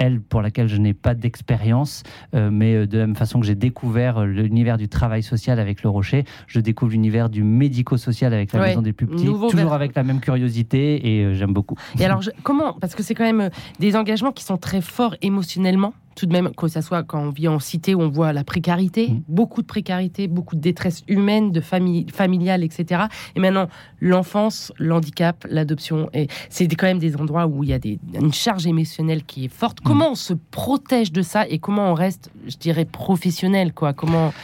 elle, 0.00 0.20
pour 0.20 0.42
laquelle 0.42 0.66
je 0.66 0.78
n'ai 0.78 0.94
pas 0.94 1.14
d'expérience, 1.14 2.02
euh, 2.34 2.50
mais 2.50 2.74
euh, 2.74 2.86
de 2.86 2.98
la 2.98 3.06
même 3.06 3.14
façon 3.14 3.38
que 3.38 3.46
j'ai 3.46 3.54
découvert 3.54 4.18
euh, 4.18 4.24
l'univers 4.24 4.78
du 4.78 4.88
travail 4.88 5.22
social 5.22 5.60
avec 5.60 5.82
le 5.82 5.90
Rocher, 5.90 6.24
je 6.46 6.58
découvre 6.58 6.90
l'univers 6.90 7.28
du 7.28 7.44
médico-social 7.44 8.32
avec 8.32 8.52
la 8.52 8.60
Maison 8.60 8.82
des 8.82 8.94
Plus 8.94 9.06
Petits, 9.06 9.26
toujours 9.26 9.74
avec 9.74 9.94
la 9.94 10.02
même 10.02 10.20
curiosité 10.20 11.06
et 11.06 11.34
j'aime 11.34 11.52
beaucoup. 11.52 11.76
Et 11.98 12.04
alors, 12.04 12.22
comment 12.42 12.72
Parce 12.72 12.94
que 12.94 13.02
c'est 13.02 13.14
quand 13.14 13.30
même 13.30 13.50
des 13.78 13.94
engagements 13.94 14.32
qui 14.32 14.42
sont 14.42 14.56
très 14.56 14.80
forts 14.80 15.14
émotionnellement 15.20 15.92
tout 16.20 16.26
de 16.26 16.32
même, 16.32 16.54
que 16.54 16.68
ce 16.68 16.82
soit 16.82 17.02
quand 17.02 17.18
on 17.18 17.30
vit 17.30 17.48
en 17.48 17.58
cité 17.58 17.94
où 17.94 18.02
on 18.02 18.10
voit 18.10 18.34
la 18.34 18.44
précarité, 18.44 19.08
mmh. 19.08 19.22
beaucoup 19.28 19.62
de 19.62 19.66
précarité, 19.66 20.28
beaucoup 20.28 20.54
de 20.54 20.60
détresse 20.60 21.02
humaine, 21.08 21.50
de 21.50 21.62
famille, 21.62 22.04
familiale, 22.12 22.62
etc. 22.62 23.04
Et 23.36 23.40
maintenant, 23.40 23.68
l'enfance, 24.02 24.70
l'handicap, 24.78 25.46
l'adoption, 25.48 26.10
et 26.12 26.28
c'est 26.50 26.66
quand 26.68 26.86
même 26.86 26.98
des 26.98 27.16
endroits 27.16 27.46
où 27.46 27.64
il 27.64 27.70
y 27.70 27.72
a 27.72 27.78
des, 27.78 27.98
une 28.12 28.34
charge 28.34 28.66
émotionnelle 28.66 29.24
qui 29.24 29.46
est 29.46 29.48
forte. 29.48 29.80
Mmh. 29.80 29.84
Comment 29.84 30.10
on 30.10 30.14
se 30.14 30.34
protège 30.34 31.10
de 31.10 31.22
ça 31.22 31.48
et 31.48 31.58
comment 31.58 31.90
on 31.90 31.94
reste, 31.94 32.30
je 32.46 32.58
dirais, 32.58 32.84
professionnel, 32.84 33.72
quoi? 33.72 33.94
Comment 33.94 34.34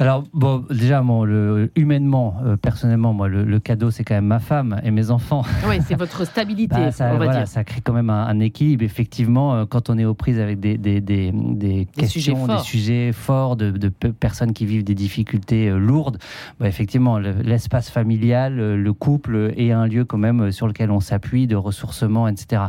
alors, 0.00 0.24
bon, 0.32 0.64
déjà, 0.70 1.02
le, 1.02 1.70
humainement, 1.76 2.36
euh, 2.44 2.56
personnellement, 2.56 3.12
moi, 3.12 3.28
le, 3.28 3.58
cadeau, 3.60 3.90
c'est 3.90 4.02
quand 4.02 4.14
même 4.14 4.26
ma 4.26 4.40
femme 4.40 4.80
et 4.84 4.90
mes 4.90 5.10
enfants. 5.10 5.42
Oui, 5.66 5.76
c'est 5.86 5.94
votre 5.94 6.26
stabilité, 6.26 6.74
bah, 6.74 6.92
ça, 6.92 7.12
on 7.14 7.18
va 7.18 7.28
dire. 7.28 7.48
Ça 7.48 7.64
crée 7.64 7.80
quand 7.80 7.94
même 7.94 8.10
un, 8.10 8.38
équilibre. 8.40 8.84
Effectivement, 8.84 9.54
euh, 9.54 9.64
quand 9.64 9.88
on 9.88 9.96
est 9.96 10.04
aux 10.04 10.14
prises 10.14 10.38
avec 10.38 10.60
des, 10.60 10.76
des, 10.76 11.00
des, 11.00 11.32
des 11.32 11.86
questions, 11.96 12.20
sujets 12.20 12.56
des 12.56 12.62
sujets 12.62 13.12
forts, 13.12 13.56
de, 13.56 13.70
de, 13.70 13.88
personnes 13.88 14.52
qui 14.52 14.66
vivent 14.66 14.84
des 14.84 14.94
difficultés 14.94 15.68
euh, 15.68 15.78
lourdes, 15.78 16.18
bah, 16.60 16.68
effectivement, 16.68 17.18
l'espace 17.18 17.88
familial, 17.88 18.56
le 18.56 18.92
couple 18.92 19.54
est 19.56 19.70
un 19.70 19.86
lieu 19.86 20.04
quand 20.04 20.18
même 20.18 20.52
sur 20.52 20.66
lequel 20.66 20.90
on 20.90 21.00
s'appuie, 21.00 21.46
de 21.46 21.56
ressourcement, 21.56 22.28
etc. 22.28 22.62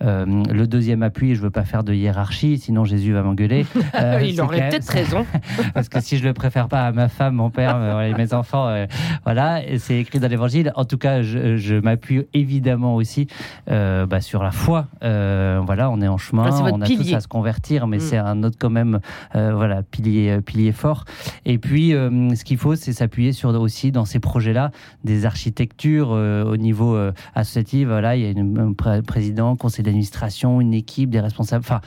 le 0.00 0.64
deuxième 0.66 1.02
appui, 1.02 1.34
je 1.34 1.40
ne 1.40 1.44
veux 1.44 1.50
pas 1.50 1.64
faire 1.64 1.84
de 1.84 1.94
hiérarchie, 1.94 2.58
sinon 2.58 2.84
Jésus 2.84 3.12
va 3.12 3.22
m'engueuler. 3.22 3.66
Il 4.22 4.40
aurait 4.40 4.68
peut-être 4.68 4.90
raison. 4.90 5.24
Parce 5.74 5.88
que 5.88 6.00
si 6.00 6.18
je 6.18 6.24
le 6.24 6.34
préfère 6.34 6.68
pas 6.72 6.86
à 6.86 6.92
ma 6.92 7.10
femme, 7.10 7.34
mon 7.34 7.50
père, 7.50 7.76
euh, 7.76 8.16
mes 8.16 8.32
enfants. 8.32 8.66
Euh, 8.66 8.86
voilà, 9.24 9.60
c'est 9.76 9.98
écrit 9.98 10.20
dans 10.20 10.28
l'Évangile. 10.28 10.72
En 10.74 10.86
tout 10.86 10.96
cas, 10.96 11.20
je, 11.20 11.78
m'appuie 11.80 12.22
évidemment 12.32 12.94
aussi 12.94 13.26
euh, 13.70 14.06
bah, 14.06 14.22
sur 14.22 14.42
la 14.42 14.52
foi. 14.52 14.86
voilà, 15.02 15.90
on 15.90 16.00
est 16.00 16.08
en 16.08 16.16
chemin, 16.16 16.48
on 16.72 16.80
a 16.80 16.86
tous 16.86 17.12
à 17.12 17.20
se 17.20 17.28
convertir, 17.28 17.86
mais 17.86 17.98
mm. 17.98 18.00
c'est 18.00 18.16
un 18.16 18.42
autre 18.42 18.56
quand 18.58 18.70
même, 18.70 19.00
voilà, 19.34 19.82
pilier, 19.82 20.40
pilier 20.40 20.72
fort. 20.72 21.04
Et 21.44 21.58
puis, 21.58 21.90
ce 21.90 22.42
qu'il 22.42 22.56
faut, 22.56 22.74
c'est 22.74 22.94
s'appuyer 22.94 23.32
sur 23.32 23.50
aussi 23.52 23.92
dans 23.92 24.06
ces 24.06 24.18
projets-là 24.18 24.70
des 25.04 25.26
architectures 25.26 26.08
au 26.12 26.56
niveau 26.56 26.96
associatif. 27.34 27.88
Voilà, 27.88 28.16
il 28.16 28.22
y 28.22 28.26
a 28.26 28.62
un 28.62 29.02
président, 29.02 29.56
conseil 29.56 29.84
d'administration, 29.84 30.62
une 30.62 30.72
équipe, 30.72 31.10
des 31.10 31.20
responsables. 31.20 31.64
Enfin 31.66 31.82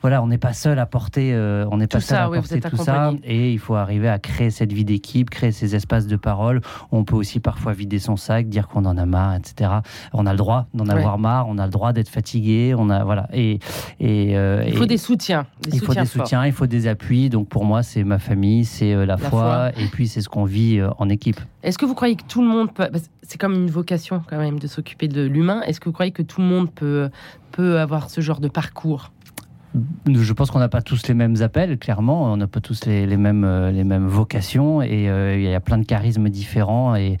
voilà, 0.00 0.22
on 0.22 0.28
n'est 0.28 0.38
pas 0.38 0.52
seul 0.52 0.78
à 0.78 0.86
porter, 0.86 1.32
euh, 1.34 1.66
on 1.70 1.78
n'est 1.78 1.86
pas 1.86 2.00
seul 2.00 2.18
à 2.18 2.28
porter 2.28 2.60
tout 2.60 2.76
ça, 2.76 3.12
et 3.24 3.52
il 3.52 3.58
faut 3.58 3.74
arriver 3.74 4.08
à 4.08 4.18
créer 4.18 4.50
cette 4.50 4.72
vie 4.72 4.84
d'équipe, 4.84 5.30
créer 5.30 5.52
ces 5.52 5.74
espaces 5.74 6.06
de 6.06 6.16
parole. 6.16 6.60
On 6.92 7.04
peut 7.04 7.16
aussi 7.16 7.40
parfois 7.40 7.72
vider 7.72 7.98
son 7.98 8.16
sac, 8.16 8.48
dire 8.48 8.68
qu'on 8.68 8.84
en 8.84 8.96
a 8.96 9.06
marre, 9.06 9.34
etc. 9.34 9.70
On 10.12 10.26
a 10.26 10.32
le 10.32 10.38
droit 10.38 10.66
d'en 10.74 10.86
avoir 10.86 11.18
marre, 11.18 11.48
on 11.48 11.58
a 11.58 11.64
le 11.64 11.72
droit 11.72 11.92
d'être 11.92 12.08
fatigué, 12.08 12.74
on 12.76 12.90
a 12.90 13.02
voilà. 13.04 13.28
Et, 13.32 13.58
et 13.98 14.36
euh, 14.36 14.64
il 14.66 14.76
faut 14.76 14.86
des 14.86 14.98
soutiens, 14.98 15.46
il 15.72 15.80
faut 15.80 15.94
des 15.94 16.06
soutiens, 16.06 16.46
il 16.46 16.52
faut 16.52 16.66
des 16.66 16.86
appuis. 16.86 17.28
Donc 17.28 17.48
pour 17.48 17.64
moi, 17.64 17.82
c'est 17.82 18.04
ma 18.04 18.18
famille, 18.18 18.64
c'est 18.64 18.94
euh, 18.94 19.04
la, 19.04 19.16
foi, 19.16 19.70
et 19.76 19.86
puis 19.86 20.06
c'est 20.06 20.20
ce 20.20 20.28
qu'on 20.28 20.44
vit 20.44 20.80
en 20.98 21.08
équipe. 21.08 21.40
Est-ce 21.64 21.76
que 21.76 21.86
vous 21.86 21.94
croyez 21.94 22.14
que 22.14 22.24
tout 22.28 22.40
le 22.40 22.48
monde 22.48 22.72
peut, 22.72 22.88
c'est 23.22 23.38
comme 23.38 23.54
une 23.54 23.70
vocation 23.70 24.22
quand 24.28 24.38
même 24.38 24.60
de 24.60 24.66
s'occuper 24.68 25.08
de 25.08 25.22
l'humain. 25.22 25.60
Est-ce 25.62 25.80
que 25.80 25.86
vous 25.86 25.92
croyez 25.92 26.12
que 26.12 26.22
tout 26.22 26.40
le 26.40 26.46
monde 26.46 26.70
peut 26.70 27.10
peut 27.50 27.80
avoir 27.80 28.10
ce 28.10 28.20
genre 28.20 28.40
de 28.40 28.48
parcours? 28.48 29.10
Je 30.06 30.32
pense 30.32 30.50
qu'on 30.50 30.58
n'a 30.58 30.68
pas 30.68 30.82
tous 30.82 31.06
les 31.08 31.14
mêmes 31.14 31.42
appels, 31.42 31.78
clairement. 31.78 32.32
On 32.32 32.36
n'a 32.36 32.46
pas 32.46 32.60
tous 32.60 32.86
les, 32.86 33.16
mêmes, 33.16 33.44
euh, 33.44 33.70
les 33.70 33.84
mêmes 33.84 34.06
vocations 34.06 34.82
et 34.82 35.08
euh, 35.08 35.36
il 35.36 35.42
y 35.42 35.54
a 35.54 35.60
plein 35.60 35.78
de 35.78 35.84
charismes 35.84 36.28
différents 36.28 36.94
et, 36.96 37.18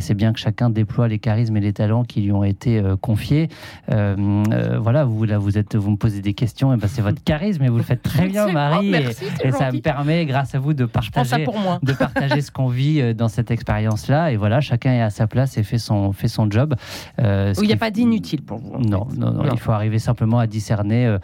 c'est 0.00 0.14
bien 0.14 0.32
que 0.32 0.38
chacun 0.38 0.70
déploie 0.70 1.08
les 1.08 1.18
charismes 1.18 1.56
et 1.56 1.60
les 1.60 1.72
talents 1.72 2.04
qui 2.04 2.20
lui 2.20 2.32
ont 2.32 2.44
été 2.44 2.78
euh, 2.78 2.96
confiés. 2.96 3.48
voilà, 3.88 5.04
vous 5.04 5.24
là, 5.24 5.38
vous 5.38 5.58
êtes, 5.58 5.76
vous 5.76 5.90
me 5.90 5.96
posez 5.96 6.20
des 6.20 6.34
questions 6.34 6.72
et 6.72 6.76
ben 6.76 6.88
c'est 6.88 7.02
votre 7.02 7.22
charisme 7.22 7.62
et 7.62 7.68
vous 7.68 7.76
le 7.76 7.82
faites 7.82 8.02
très 8.02 8.28
bien, 8.28 8.50
Marie. 8.52 8.92
Oh, 8.94 9.44
et, 9.44 9.52
ça 9.52 9.72
me 9.72 9.80
permet, 9.80 10.26
grâce 10.26 10.54
à 10.54 10.58
vous, 10.58 10.74
de 10.74 10.84
partager, 10.84 11.46
de 11.82 11.92
partager 11.92 12.40
ce 12.40 12.50
qu'on 12.50 12.68
vit 12.68 13.14
dans 13.14 13.28
cette 13.28 13.50
expérience-là. 13.50 14.32
Et 14.32 14.36
voilà, 14.36 14.60
chacun 14.60 14.92
est 14.92 15.02
à 15.02 15.10
sa 15.10 15.26
place 15.26 15.58
et 15.58 15.62
fait 15.62 15.78
son, 15.78 16.12
fait 16.12 16.28
son 16.28 16.50
job. 16.50 16.74
il 17.18 17.66
n'y 17.66 17.72
a 17.72 17.76
pas 17.76 17.90
d'inutile 17.90 18.42
pour 18.42 18.58
vous. 18.58 18.78
Non, 18.78 19.08
non, 19.16 19.32
non, 19.32 19.44
il 19.52 19.58
faut 19.58 19.72
arriver 19.72 19.98
simplement 19.98 20.38
à 20.38 20.46
discerner 20.46 21.16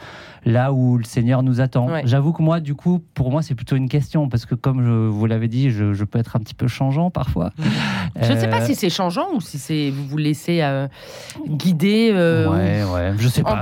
là 0.45 0.73
où 0.73 0.76
le 0.99 1.05
Seigneur 1.05 1.43
nous 1.43 1.61
attend. 1.61 1.89
J'avoue 2.05 2.33
que 2.33 2.43
moi, 2.43 2.61
du 2.61 2.75
coup, 2.75 3.03
pour 3.15 3.31
moi, 3.31 3.43
c'est 3.43 3.55
plutôt 3.55 3.77
une 3.77 3.89
question, 3.89 4.29
parce 4.29 4.47
que 4.47 4.55
comme 4.55 4.83
je 4.83 4.91
vous 4.91 5.27
l'avez 5.27 5.49
dit, 5.49 5.71
je, 5.71 6.05
peux 6.05 6.19
être 6.19 6.37
un 6.37 6.41
petit 6.41 6.55
peu 6.55 6.69
changeant 6.69 7.11
parfois. 7.11 7.53
Je 8.23 8.33
ne 8.33 8.39
sais 8.39 8.49
pas 8.49 8.63
euh, 8.63 8.67
si 8.67 8.75
c'est 8.75 8.89
changeant 8.89 9.27
ou 9.35 9.43
si 9.43 9.59
c'est 9.59 9.91
vous 9.91 10.07
vous 10.07 10.17
laissez 10.17 10.63
euh, 10.63 10.89
guider. 11.47 12.11
Euh, 12.15 12.49
ouais, 12.49 12.83
ouais, 12.91 13.15
je 13.19 13.29
sais 13.29 13.43
pas. 13.43 13.61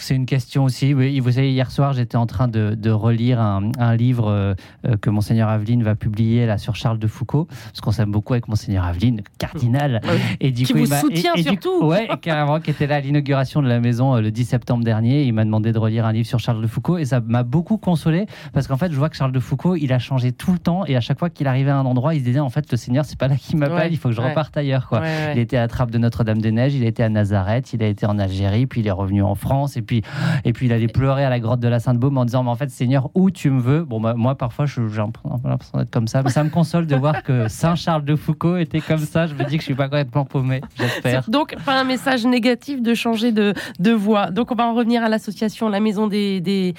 C'est 0.00 0.16
une, 0.16 0.26
question 0.26 0.64
aussi. 0.64 0.92
Oui, 0.92 1.20
vous 1.20 1.30
savez, 1.30 1.52
hier 1.52 1.70
soir, 1.70 1.92
j'étais 1.92 2.16
en 2.16 2.26
train 2.26 2.48
de, 2.48 2.90
relire 2.90 3.40
un, 3.40 3.94
livre 3.94 4.56
que 5.00 5.10
Monseigneur 5.10 5.48
Aveline 5.48 5.84
va 5.84 5.94
publier 5.94 6.46
là 6.46 6.58
sur 6.58 6.74
Charles 6.74 6.98
de 6.98 7.06
Foucault, 7.06 7.44
parce 7.44 7.80
qu'on 7.80 7.92
s'aime 7.92 8.10
beaucoup 8.10 8.32
avec 8.32 8.48
Monseigneur 8.48 8.84
Aveline, 8.84 9.22
cardinal. 9.38 10.00
Et 10.40 10.50
du 10.50 10.64
qui 10.64 10.72
coup, 10.72 10.80
vous 10.80 10.86
soutient 10.86 11.36
surtout. 11.36 11.84
ouais, 11.84 12.08
carrément, 12.20 12.58
qui 12.58 12.70
était 12.70 12.88
là 12.88 12.96
à 12.96 13.00
l'inauguration 13.00 13.62
de 13.62 13.68
la 13.68 13.78
maison 13.78 14.16
le 14.16 14.30
10 14.32 14.44
septembre 14.44 14.82
dernier. 14.82 15.22
Il 15.22 15.32
m'a 15.32 15.44
demandé 15.44 15.72
de 15.72 15.78
relire 15.78 16.06
un 16.06 16.12
livre 16.12 16.26
sur 16.26 16.40
Charles 16.42 16.62
de 16.62 16.66
Foucault 16.66 16.98
et 16.98 17.04
ça 17.04 17.20
m'a 17.20 17.42
beaucoup 17.42 17.78
consolé 17.78 18.26
parce 18.52 18.66
qu'en 18.66 18.76
fait, 18.76 18.92
je 18.92 18.96
vois 18.96 19.08
que 19.08 19.16
Charles 19.16 19.32
de 19.32 19.40
Foucault, 19.40 19.76
il 19.76 19.92
a 19.92 19.98
changé 19.98 20.32
tout 20.32 20.52
le 20.52 20.58
temps 20.58 20.84
et 20.86 20.96
à 20.96 21.00
chaque 21.00 21.18
fois 21.18 21.30
qu'il 21.30 21.46
arrivait 21.46 21.70
à 21.70 21.78
un 21.78 21.86
endroit, 21.86 22.14
il 22.14 22.20
se 22.20 22.24
disait 22.24 22.40
en 22.40 22.50
fait, 22.50 22.70
le 22.70 22.76
Seigneur, 22.76 23.04
c'est 23.04 23.18
pas 23.18 23.28
là 23.28 23.36
qu'il 23.36 23.58
m'appelle, 23.58 23.92
il 23.92 23.98
faut 23.98 24.08
que 24.08 24.14
je 24.14 24.20
reparte 24.20 24.56
ailleurs. 24.56 24.88
Quoi. 24.88 25.02
il 25.32 25.38
était 25.38 25.56
à 25.56 25.68
Trappe 25.68 25.90
de 25.90 25.98
Notre-Dame-des-Neiges, 25.98 26.74
il 26.74 26.84
été 26.84 27.02
à 27.02 27.08
Nazareth, 27.08 27.72
il 27.72 27.82
a 27.82 27.86
été 27.86 28.06
en 28.06 28.18
Algérie, 28.18 28.66
puis 28.66 28.80
il 28.80 28.86
est 28.86 28.92
revenu 28.92 29.22
en 29.22 29.34
France 29.34 29.76
et 29.76 29.82
puis, 29.82 30.02
et 30.44 30.52
puis 30.52 30.66
il 30.66 30.72
allait 30.72 30.88
pleurer 30.88 31.24
à 31.24 31.30
la 31.30 31.40
grotte 31.40 31.60
de 31.60 31.68
la 31.68 31.80
Sainte-Baume 31.80 32.18
en 32.18 32.24
disant 32.24 32.42
mais 32.44 32.50
en 32.50 32.56
fait, 32.56 32.70
Seigneur, 32.70 33.10
où 33.14 33.30
tu 33.30 33.50
me 33.50 33.60
veux? 33.60 33.84
Bon, 33.84 34.00
bah, 34.00 34.14
moi, 34.14 34.34
parfois, 34.36 34.66
j'ai 34.66 34.80
l'impression 34.80 35.78
d'être 35.78 35.90
comme 35.90 36.08
ça, 36.08 36.22
mais 36.22 36.30
ça 36.30 36.44
me 36.44 36.50
console 36.50 36.86
de 36.86 36.96
voir 36.96 37.22
que 37.22 37.48
Saint 37.48 37.74
Charles 37.74 38.04
de 38.04 38.16
Foucault 38.16 38.56
était 38.56 38.80
comme 38.80 38.98
ça. 38.98 39.26
Je 39.26 39.34
me 39.34 39.44
dis 39.44 39.56
que 39.56 39.62
je 39.62 39.66
suis 39.66 39.74
pas 39.74 39.84
complètement 39.84 40.24
paumé, 40.24 40.60
j'espère. 40.78 41.28
Donc, 41.28 41.56
pas 41.64 41.80
un 41.80 41.84
message 41.84 42.24
négatif 42.26 42.82
de 42.82 42.94
changer 42.94 43.32
de, 43.32 43.54
de 43.78 43.90
voix. 43.92 44.30
Donc, 44.30 44.50
on 44.50 44.54
va 44.54 44.66
en 44.66 44.74
revenir 44.74 45.02
à 45.02 45.08
l'association 45.08 45.68
La 45.68 45.80
Maison 45.80 46.06
des 46.06 46.31
des, 46.40 46.74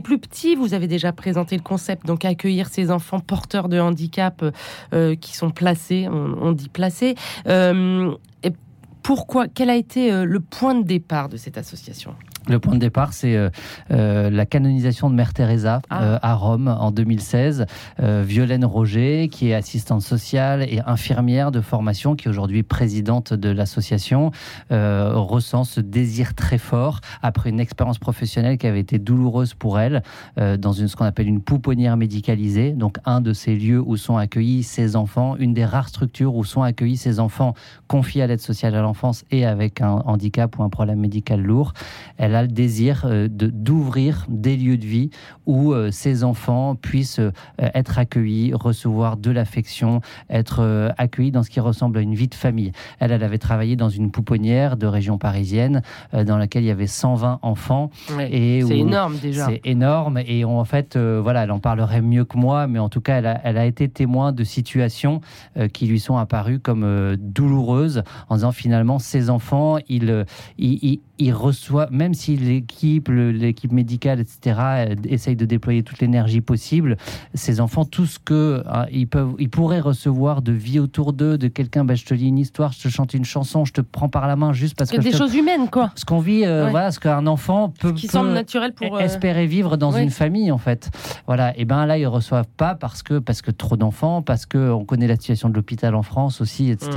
plus 0.00 0.18
petits. 0.18 0.54
Vous 0.54 0.74
avez 0.74 0.86
déjà 0.86 1.12
présenté 1.12 1.56
le 1.56 1.62
concept, 1.62 2.06
donc 2.06 2.24
accueillir 2.24 2.68
ces 2.68 2.90
enfants 2.90 3.20
porteurs 3.20 3.68
de 3.68 3.78
handicap 3.78 4.44
euh, 4.92 5.14
qui 5.14 5.36
sont 5.36 5.50
placés, 5.50 6.08
on, 6.08 6.36
on 6.40 6.52
dit 6.52 6.68
placés. 6.68 7.14
Euh, 7.46 8.14
et 8.42 8.52
pourquoi 9.02 9.46
Quel 9.48 9.70
a 9.70 9.76
été 9.76 10.12
euh, 10.12 10.24
le 10.24 10.40
point 10.40 10.74
de 10.74 10.82
départ 10.82 11.28
de 11.28 11.36
cette 11.36 11.58
association? 11.58 12.14
Le 12.48 12.58
point 12.60 12.74
de 12.74 12.78
départ, 12.78 13.12
c'est 13.12 13.36
euh, 13.36 13.50
euh, 13.90 14.30
la 14.30 14.46
canonisation 14.46 15.10
de 15.10 15.14
Mère 15.14 15.32
Teresa 15.34 15.82
Ah. 15.90 16.04
euh, 16.04 16.18
à 16.22 16.34
Rome 16.34 16.68
en 16.68 16.90
2016. 16.92 17.66
Euh, 18.00 18.22
Violaine 18.26 18.64
Roger, 18.64 19.28
qui 19.28 19.50
est 19.50 19.54
assistante 19.54 20.02
sociale 20.02 20.62
et 20.62 20.80
infirmière 20.86 21.50
de 21.50 21.60
formation, 21.60 22.14
qui 22.14 22.26
est 22.28 22.30
aujourd'hui 22.30 22.62
présidente 22.62 23.32
de 23.32 23.48
l'association, 23.50 24.30
ressent 24.70 25.64
ce 25.64 25.80
désir 25.80 26.34
très 26.34 26.58
fort 26.58 27.00
après 27.22 27.50
une 27.50 27.60
expérience 27.60 27.98
professionnelle 27.98 28.58
qui 28.58 28.66
avait 28.66 28.80
été 28.80 28.98
douloureuse 28.98 29.54
pour 29.54 29.78
elle 29.80 30.02
dans 30.36 30.72
une, 30.72 30.88
ce 30.88 30.96
qu'on 30.96 31.04
appelle 31.04 31.28
une 31.28 31.40
pouponnière 31.40 31.96
médicalisée, 31.96 32.72
donc 32.72 32.98
un 33.04 33.20
de 33.20 33.32
ces 33.32 33.56
lieux 33.56 33.80
où 33.84 33.96
sont 33.96 34.16
accueillis 34.16 34.62
ces 34.62 34.96
enfants, 34.96 35.36
une 35.36 35.54
des 35.54 35.64
rares 35.64 35.88
structures 35.88 36.34
où 36.34 36.44
sont 36.44 36.62
accueillis 36.62 36.96
ces 36.96 37.20
enfants 37.20 37.54
confiés 37.88 38.22
à 38.22 38.26
l'aide 38.26 38.40
sociale 38.40 38.74
à 38.74 38.82
l'enfance 38.82 39.24
et 39.30 39.44
avec 39.46 39.80
un 39.80 40.02
handicap 40.06 40.58
ou 40.58 40.62
un 40.62 40.68
problème 40.68 41.00
médical 41.00 41.40
lourd. 41.40 41.72
Elle 42.18 42.35
a 42.36 42.42
le 42.42 42.48
désir 42.48 43.04
euh, 43.06 43.26
de 43.28 43.48
d'ouvrir 43.48 44.24
des 44.28 44.56
lieux 44.56 44.76
de 44.76 44.86
vie 44.86 45.10
où 45.46 45.72
euh, 45.72 45.90
ces 45.90 46.22
enfants 46.22 46.74
puissent 46.76 47.18
euh, 47.18 47.32
être 47.58 47.98
accueillis, 47.98 48.52
recevoir 48.54 49.16
de 49.16 49.30
l'affection, 49.30 50.00
être 50.30 50.92
accueillis 50.98 51.30
dans 51.32 51.42
ce 51.42 51.50
qui 51.50 51.60
ressemble 51.60 51.98
à 51.98 52.00
une 52.02 52.14
vie 52.14 52.28
de 52.28 52.34
famille. 52.34 52.72
Elle, 53.00 53.10
elle 53.12 53.22
avait 53.24 53.38
travaillé 53.38 53.74
dans 53.76 53.88
une 53.88 54.10
pouponnière 54.10 54.76
de 54.76 54.86
région 54.86 55.18
parisienne 55.18 55.82
dans 56.12 56.36
laquelle 56.38 56.62
il 56.62 56.66
y 56.66 56.70
avait 56.70 56.86
120 56.86 57.38
enfants 57.42 57.90
Ouais, 58.16 58.28
C'est 58.66 58.78
énorme 58.78 59.16
déjà. 59.20 59.46
c'est 59.46 59.60
énorme 59.64 60.18
et 60.26 60.44
on- 60.44 60.58
en 60.60 60.64
fait, 60.64 60.96
euh, 60.96 61.20
voilà, 61.22 61.44
elle 61.44 61.50
en 61.52 61.58
parlerait 61.60 62.02
mieux 62.02 62.24
que 62.24 62.36
moi, 62.38 62.66
mais 62.66 62.78
en 62.78 62.88
tout 62.88 63.00
cas, 63.00 63.18
elle 63.18 63.26
a, 63.26 63.40
elle 63.44 63.56
a 63.58 63.64
été 63.66 63.88
témoin 63.88 64.32
de 64.32 64.44
situations 64.44 65.20
euh, 65.56 65.68
qui 65.68 65.86
lui 65.86 66.00
sont 66.00 66.16
apparues 66.16 66.58
comme 66.60 66.82
euh, 66.84 67.16
douloureuses, 67.18 68.02
en 68.28 68.34
disant 68.36 68.52
finalement, 68.52 68.98
ces 68.98 69.30
enfants, 69.30 69.78
ils, 69.88 70.24
ils, 70.58 70.78
ils- 70.82 71.00
ils 71.18 71.32
reçoivent, 71.32 71.90
même 71.92 72.12
si 72.12 72.25
l'équipe, 72.34 73.08
l'équipe 73.08 73.70
médicale, 73.70 74.18
etc., 74.18 74.96
essaye 75.08 75.36
de 75.36 75.44
déployer 75.44 75.84
toute 75.84 76.00
l'énergie 76.00 76.40
possible, 76.40 76.96
ces 77.34 77.60
enfants, 77.60 77.84
tout 77.84 78.06
ce 78.06 78.18
que 78.18 78.64
hein, 78.66 78.86
ils 78.90 79.06
peuvent, 79.06 79.34
ils 79.38 79.48
pourraient 79.50 79.78
recevoir 79.80 80.42
de 80.42 80.50
vie 80.52 80.80
autour 80.80 81.12
d'eux, 81.12 81.38
de 81.38 81.46
quelqu'un, 81.46 81.84
bah, 81.84 81.94
je 81.94 82.04
te 82.04 82.14
lis 82.14 82.26
une 82.28 82.38
histoire, 82.38 82.72
je 82.72 82.82
te 82.82 82.88
chante 82.88 83.14
une 83.14 83.24
chanson, 83.24 83.64
je 83.64 83.72
te 83.72 83.80
prends 83.80 84.08
par 84.08 84.26
la 84.26 84.34
main 84.34 84.52
juste 84.52 84.76
parce 84.76 84.90
Que 84.90 84.96
que 84.96 85.02
des 85.02 85.08
je 85.12 85.18
te- 85.18 85.22
choses 85.22 85.34
humaines, 85.36 85.68
quoi. 85.70 85.92
ce 85.94 86.04
qu'on 86.04 86.18
vit, 86.18 86.44
euh, 86.44 86.64
Ouais. 86.64 86.70
voilà, 86.72 86.90
ce 86.90 86.98
qu'un 86.98 87.26
enfant 87.28 87.72
peut, 87.78 87.92
Qui 87.92 88.06
peut- 88.06 88.12
semble 88.12 88.32
naturel 88.32 88.72
pour. 88.72 88.96
euh, 88.96 89.00
espérer 89.00 89.46
vivre 89.46 89.76
dans 89.76 89.92
une 89.92 90.10
famille 90.10 90.50
en 90.50 90.58
fait. 90.58 90.90
Voilà, 91.26 91.56
et 91.58 91.64
ben 91.66 91.84
là 91.86 91.98
ils 91.98 92.06
reçoivent 92.06 92.48
pas 92.56 92.74
parce 92.74 93.02
que 93.02 93.18
parce 93.18 93.42
que 93.42 93.50
trop 93.50 93.76
d'enfants, 93.76 94.22
parce 94.22 94.46
que 94.46 94.70
on 94.70 94.84
connaît 94.84 95.06
la 95.06 95.16
situation 95.16 95.48
de 95.50 95.54
l'hôpital 95.54 95.94
en 95.94 96.02
France 96.02 96.40
aussi, 96.40 96.70
etc. 96.70 96.90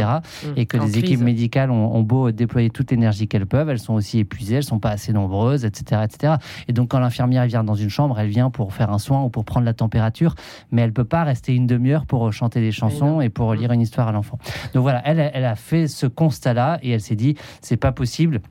hum, 0.45 0.53
Et 0.55 0.65
que 0.65 0.77
en 0.77 0.85
les 0.85 0.91
crise. 0.91 1.03
équipes 1.03 1.19
médicales 1.21 1.71
ont, 1.71 1.93
ont 1.95 2.01
beau 2.03 2.31
déployer 2.31 2.69
toute 2.69 2.91
l'énergie 2.91 3.27
qu'elles 3.27 3.45
peuvent, 3.47 3.69
elles 3.69 3.79
sont 3.79 3.93
aussi 3.95 4.19
épuisées, 4.19 4.55
elles 4.55 4.63
sont 4.63 4.79
pas 4.79 4.91
assez 4.91 5.11
nombreuses, 5.11 5.18
etc., 5.65 6.01
etc. 6.03 6.33
Et 6.67 6.73
donc 6.73 6.89
quand 6.89 6.99
l'infirmière 6.99 7.45
vient 7.45 7.63
dans 7.63 7.75
une 7.75 7.89
chambre, 7.89 8.19
elle 8.19 8.29
vient 8.29 8.49
pour 8.49 8.73
faire 8.73 8.91
un 8.91 8.99
soin 8.99 9.23
ou 9.23 9.29
pour 9.29 9.45
prendre 9.45 9.65
la 9.65 9.73
température, 9.73 10.35
mais 10.71 10.81
elle 10.81 10.93
peut 10.93 11.05
pas 11.05 11.23
rester 11.23 11.55
une 11.55 11.67
demi-heure 11.67 12.05
pour 12.05 12.31
chanter 12.31 12.61
des 12.61 12.71
chansons 12.71 13.21
et 13.21 13.29
pour 13.29 13.53
lire 13.53 13.71
une 13.71 13.81
histoire 13.81 14.07
à 14.07 14.11
l'enfant. 14.11 14.37
Donc 14.73 14.83
voilà, 14.83 15.01
elle, 15.05 15.31
elle 15.33 15.45
a 15.45 15.55
fait 15.55 15.87
ce 15.87 16.05
constat-là 16.05 16.79
et 16.81 16.91
elle 16.91 17.01
s'est 17.01 17.15
dit 17.15 17.35
c'est 17.61 17.77
pas 17.77 17.91
possible. 17.91 18.41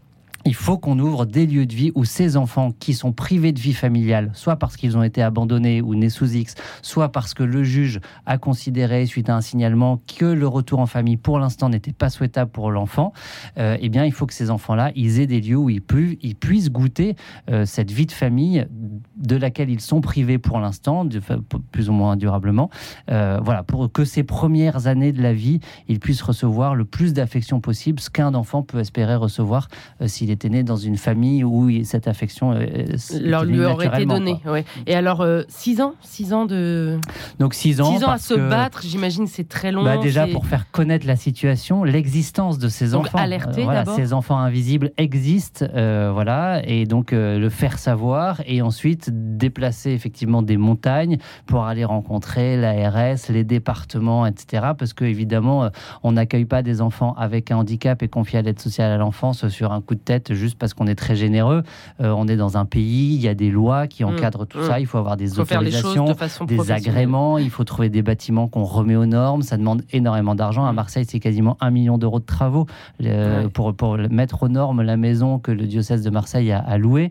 Il 0.45 0.55
faut 0.55 0.79
qu'on 0.79 0.99
ouvre 0.99 1.27
des 1.27 1.47
lieux 1.47 1.67
de 1.67 1.75
vie 1.75 1.91
où 1.95 2.05
ces 2.05 2.37
enfants 2.37 2.71
qui 2.79 2.95
sont 2.95 3.13
privés 3.13 3.53
de 3.53 3.59
vie 3.61 3.75
familiale, 3.75 4.31
soit 4.35 4.57
parce 4.57 4.77
qu'ils 4.77 4.97
ont 4.97 5.03
été 5.03 5.21
abandonnés 5.21 5.83
ou 5.83 5.95
nés 5.95 6.09
sous 6.09 6.33
X, 6.33 6.55
soit 6.81 7.11
parce 7.11 7.35
que 7.35 7.43
le 7.43 7.65
juge 7.65 8.01
a 8.25 8.39
considéré, 8.39 9.05
suite 9.07 9.29
à 9.29 9.37
un 9.37 9.41
signalement, 9.41 10.01
que 10.17 10.25
le 10.25 10.47
retour 10.47 10.79
en 10.79 10.87
famille 10.87 11.17
pour 11.17 11.39
l'instant 11.39 11.69
n'était 11.69 11.93
pas 11.93 12.09
souhaitable 12.09 12.51
pour 12.51 12.71
l'enfant, 12.71 13.13
euh, 13.59 13.77
eh 13.81 13.89
bien 13.89 14.05
il 14.05 14.13
faut 14.13 14.27
que 14.27 14.33
ces 14.33 14.51
enfants-là, 14.51 14.93
ils 14.95 15.19
aient 15.21 15.27
des 15.27 15.41
lieux 15.41 15.57
où 15.57 15.71
ils, 15.71 15.83
pu- 15.83 16.19
ils 16.23 16.37
puissent 16.37 16.71
goûter 16.71 17.17
euh, 17.51 17.67
cette 17.67 17.91
vie 17.91 18.07
de 18.07 18.13
famille 18.13 18.67
de 19.19 19.37
laquelle 19.37 19.71
ils 19.71 19.81
sont 19.81 20.01
privés 20.01 20.39
pour 20.39 20.61
l'instant, 20.61 21.07
plus 21.73 21.89
ou 21.89 21.93
moins 21.93 22.17
durablement. 22.17 22.71
Euh, 23.11 23.39
voilà, 23.43 23.63
pour 23.63 23.91
que 23.93 24.05
ces 24.05 24.23
premières 24.23 24.87
années 24.87 25.13
de 25.13 25.23
la 25.23 25.33
vie, 25.33 25.61
ils 25.89 25.99
puissent 26.01 26.23
recevoir 26.23 26.75
le 26.75 26.85
plus 26.85 27.13
d'affection 27.13 27.61
possible, 27.61 28.01
ce 28.01 28.11
qu'un 28.11 28.35
enfant 28.35 28.63
peut 28.63 28.79
espérer 28.79 29.17
recevoir 29.17 29.69
euh, 30.01 30.07
s'il 30.09 30.31
était 30.31 30.49
né 30.49 30.63
dans 30.63 30.77
une 30.77 30.97
famille 30.97 31.45
où 31.45 31.69
cette 31.85 32.09
affection 32.09 32.53
euh, 32.53 32.67
leur 33.21 33.45
lui 33.45 33.61
aurait 33.65 33.87
été 33.87 34.07
naturellement, 34.07 34.15
donné. 34.15 34.41
quoi. 34.43 34.53
ouais. 34.53 34.65
Et 34.87 34.95
alors, 34.95 35.27
6 35.49 35.81
ans 35.81 35.95
6 36.03 36.33
ans 36.33 36.47
de. 36.47 36.99
Donc 37.39 37.55
6 37.55 37.81
ans. 37.81 37.97
6 37.99 38.05
ans 38.05 38.11
à 38.11 38.19
se 38.19 38.35
que- 38.35 38.49
battre, 38.49 38.83
j'imagine, 38.85 39.27
c'est 39.27 39.49
très 39.49 39.73
long. 39.73 39.85
Bah 39.85 39.97
déjà 39.99 40.27
pour 40.27 40.47
faire 40.47 40.71
connaître 40.71 41.07
la 41.07 41.17
situation, 41.17 41.85
l'existence 41.85 42.59
de 42.59 42.69
ces 42.69 42.91
Donc, 42.91 43.07
enfants. 43.07 43.19
alerter 43.19 43.65
voilà, 43.65 43.85
ces 43.85 44.13
enfants 44.13 44.39
invisibles 44.39 44.93
existent, 44.97 45.67
voilà, 45.75 46.63
et 46.65 46.85
donc 46.87 47.11
le 47.13 47.49
faire 47.49 47.79
savoir 47.79 48.41
et 48.47 48.63
ensuite 48.63 49.08
déplacer 49.13 49.91
effectivement 49.91 50.43
des 50.43 50.57
montagnes 50.57 51.19
pour 51.47 51.65
aller 51.65 51.85
rencontrer 51.85 52.57
l'ARS, 52.57 53.19
les 53.31 53.45
départements, 53.45 54.27
etc. 54.27 54.73
Parce 54.79 54.93
que 54.93 55.05
évidemment, 55.05 55.65
euh, 55.65 55.69
on 56.03 56.13
n'accueille 56.13 56.45
pas 56.45 56.63
des 56.63 56.81
enfants 56.81 57.15
avec 57.17 57.51
un 57.51 57.59
handicap 57.59 58.03
et 58.03 58.09
confiés 58.09 58.39
à 58.39 58.43
l'aide 58.43 58.61
sociale 58.61 58.91
à 58.91 58.97
l'enfance 58.97 59.49
sur 59.49 59.73
un 59.73 59.81
coup 59.81 59.95
de 59.95 60.01
tête 60.01 60.35
juste 60.35 60.59
parce 60.59 60.75
qu'on 60.75 60.87
est 60.87 60.95
très 60.95 61.17
généreux. 61.17 61.63
Euh, 62.01 62.11
on 62.17 62.27
est 62.29 62.37
dans 62.37 62.57
un 62.57 62.65
pays, 62.65 63.15
il 63.15 63.21
y 63.21 63.29
a 63.29 63.35
des 63.35 63.51
lois 63.51 63.87
qui 63.87 64.05
Mm, 64.05 64.09
encadrent 64.09 64.47
tout 64.47 64.59
mm. 64.59 64.67
ça. 64.67 64.81
Il 64.81 64.87
faut 64.87 64.99
avoir 64.99 65.17
des 65.17 65.29
faut 65.29 65.43
autorisations 65.43 66.07
de 66.07 66.45
des 66.47 66.71
agréments, 66.73 67.39
il 67.39 67.51
faut 67.51 67.65
trouver 67.65 67.89
des 67.91 68.03
bâtiments 68.03 68.49
qu'on 68.49 68.65
remet 68.65 68.97
aux 68.97 69.07
normes, 69.07 69.43
ça 69.43 69.57
demande 69.57 69.83
énormément 69.93 70.35
d'argent. 70.35 70.65
À 70.65 70.73
Mm. 70.73 70.77
Marseille, 70.77 71.05
c'est 71.09 71.21
quasiment 71.21 71.57
un 71.61 71.71
million 71.71 71.99
d'euros 71.99 72.21
de 72.21 72.25
travaux 72.25 72.67
euh, 73.03 73.43
Ouais. 73.45 73.49
pour, 73.49 73.75
pour 73.75 73.97
mettre 73.99 74.43
aux 74.45 74.49
normes 74.49 74.83
la 74.83 74.97
maison 74.97 75.39
que 75.39 75.51
le 75.53 75.67
diocèse 75.67 76.03
de 76.03 76.11
Marseille 76.11 76.53
a, 76.53 76.59
a 76.61 76.79
louée. 76.79 77.11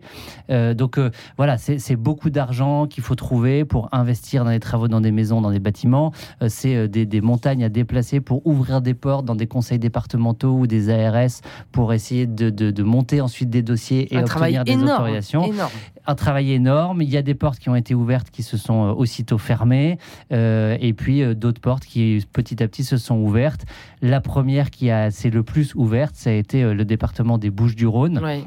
Euh, 0.50 0.74
donc 0.74 0.98
voilà, 1.36 1.58
c'est 1.58 1.87
c'est 1.88 1.96
beaucoup 1.96 2.28
d'argent 2.30 2.86
qu'il 2.86 3.02
faut 3.02 3.14
trouver 3.14 3.64
pour 3.64 3.88
investir 3.92 4.44
dans 4.44 4.50
des 4.50 4.60
travaux, 4.60 4.88
dans 4.88 5.00
des 5.00 5.10
maisons, 5.10 5.40
dans 5.40 5.50
des 5.50 5.58
bâtiments. 5.58 6.12
Euh, 6.42 6.48
c'est 6.50 6.76
euh, 6.76 6.86
des, 6.86 7.06
des 7.06 7.20
montagnes 7.22 7.64
à 7.64 7.68
déplacer 7.70 8.20
pour 8.20 8.46
ouvrir 8.46 8.80
des 8.82 8.94
portes 8.94 9.24
dans 9.24 9.34
des 9.34 9.46
conseils 9.46 9.78
départementaux 9.78 10.52
ou 10.52 10.66
des 10.66 10.90
ARS 10.90 11.40
pour 11.72 11.92
essayer 11.94 12.26
de, 12.26 12.50
de- 12.50 12.70
de 12.70 12.82
monter 12.82 13.20
ensuite 13.22 13.48
des 13.50 13.62
dossiers 13.62 14.12
et 14.14 14.18
un 14.18 14.24
obtenir 14.24 14.64
des 14.64 14.72
énorme, 14.72 14.90
autorisations 15.02 15.44
énorme. 15.44 15.70
un 16.06 16.14
travail 16.14 16.52
énorme. 16.52 17.00
Il 17.02 17.08
y 17.08 17.16
a 17.16 17.22
des 17.22 17.34
portes 17.34 17.58
qui 17.58 17.68
ont 17.70 17.76
été 17.76 17.94
ouvertes 17.94 18.28
qui 18.30 18.42
se 18.42 18.56
sont 18.56 18.84
euh, 18.88 18.92
aussitôt 18.92 19.38
fermées, 19.38 19.98
euh, 20.32 20.76
et 20.80 20.92
puis 20.92 21.22
euh, 21.22 21.34
d'autres 21.34 21.60
portes 21.60 21.84
qui 21.86 22.24
petit 22.32 22.62
à 22.62 22.68
petit 22.68 22.84
se 22.84 22.96
sont 22.98 23.16
ouvertes. 23.16 23.64
La 24.02 24.20
première 24.20 24.70
qui 24.70 24.90
a 24.90 25.10
c'est 25.10 25.30
le 25.30 25.42
plus 25.42 25.74
ouverte, 25.74 26.14
ça 26.16 26.28
a 26.30 26.34
été 26.34 26.62
le 26.74 26.84
département 26.84 27.38
des 27.38 27.50
Bouches-du-Rhône, 27.50 28.18
Ouais. 28.22 28.42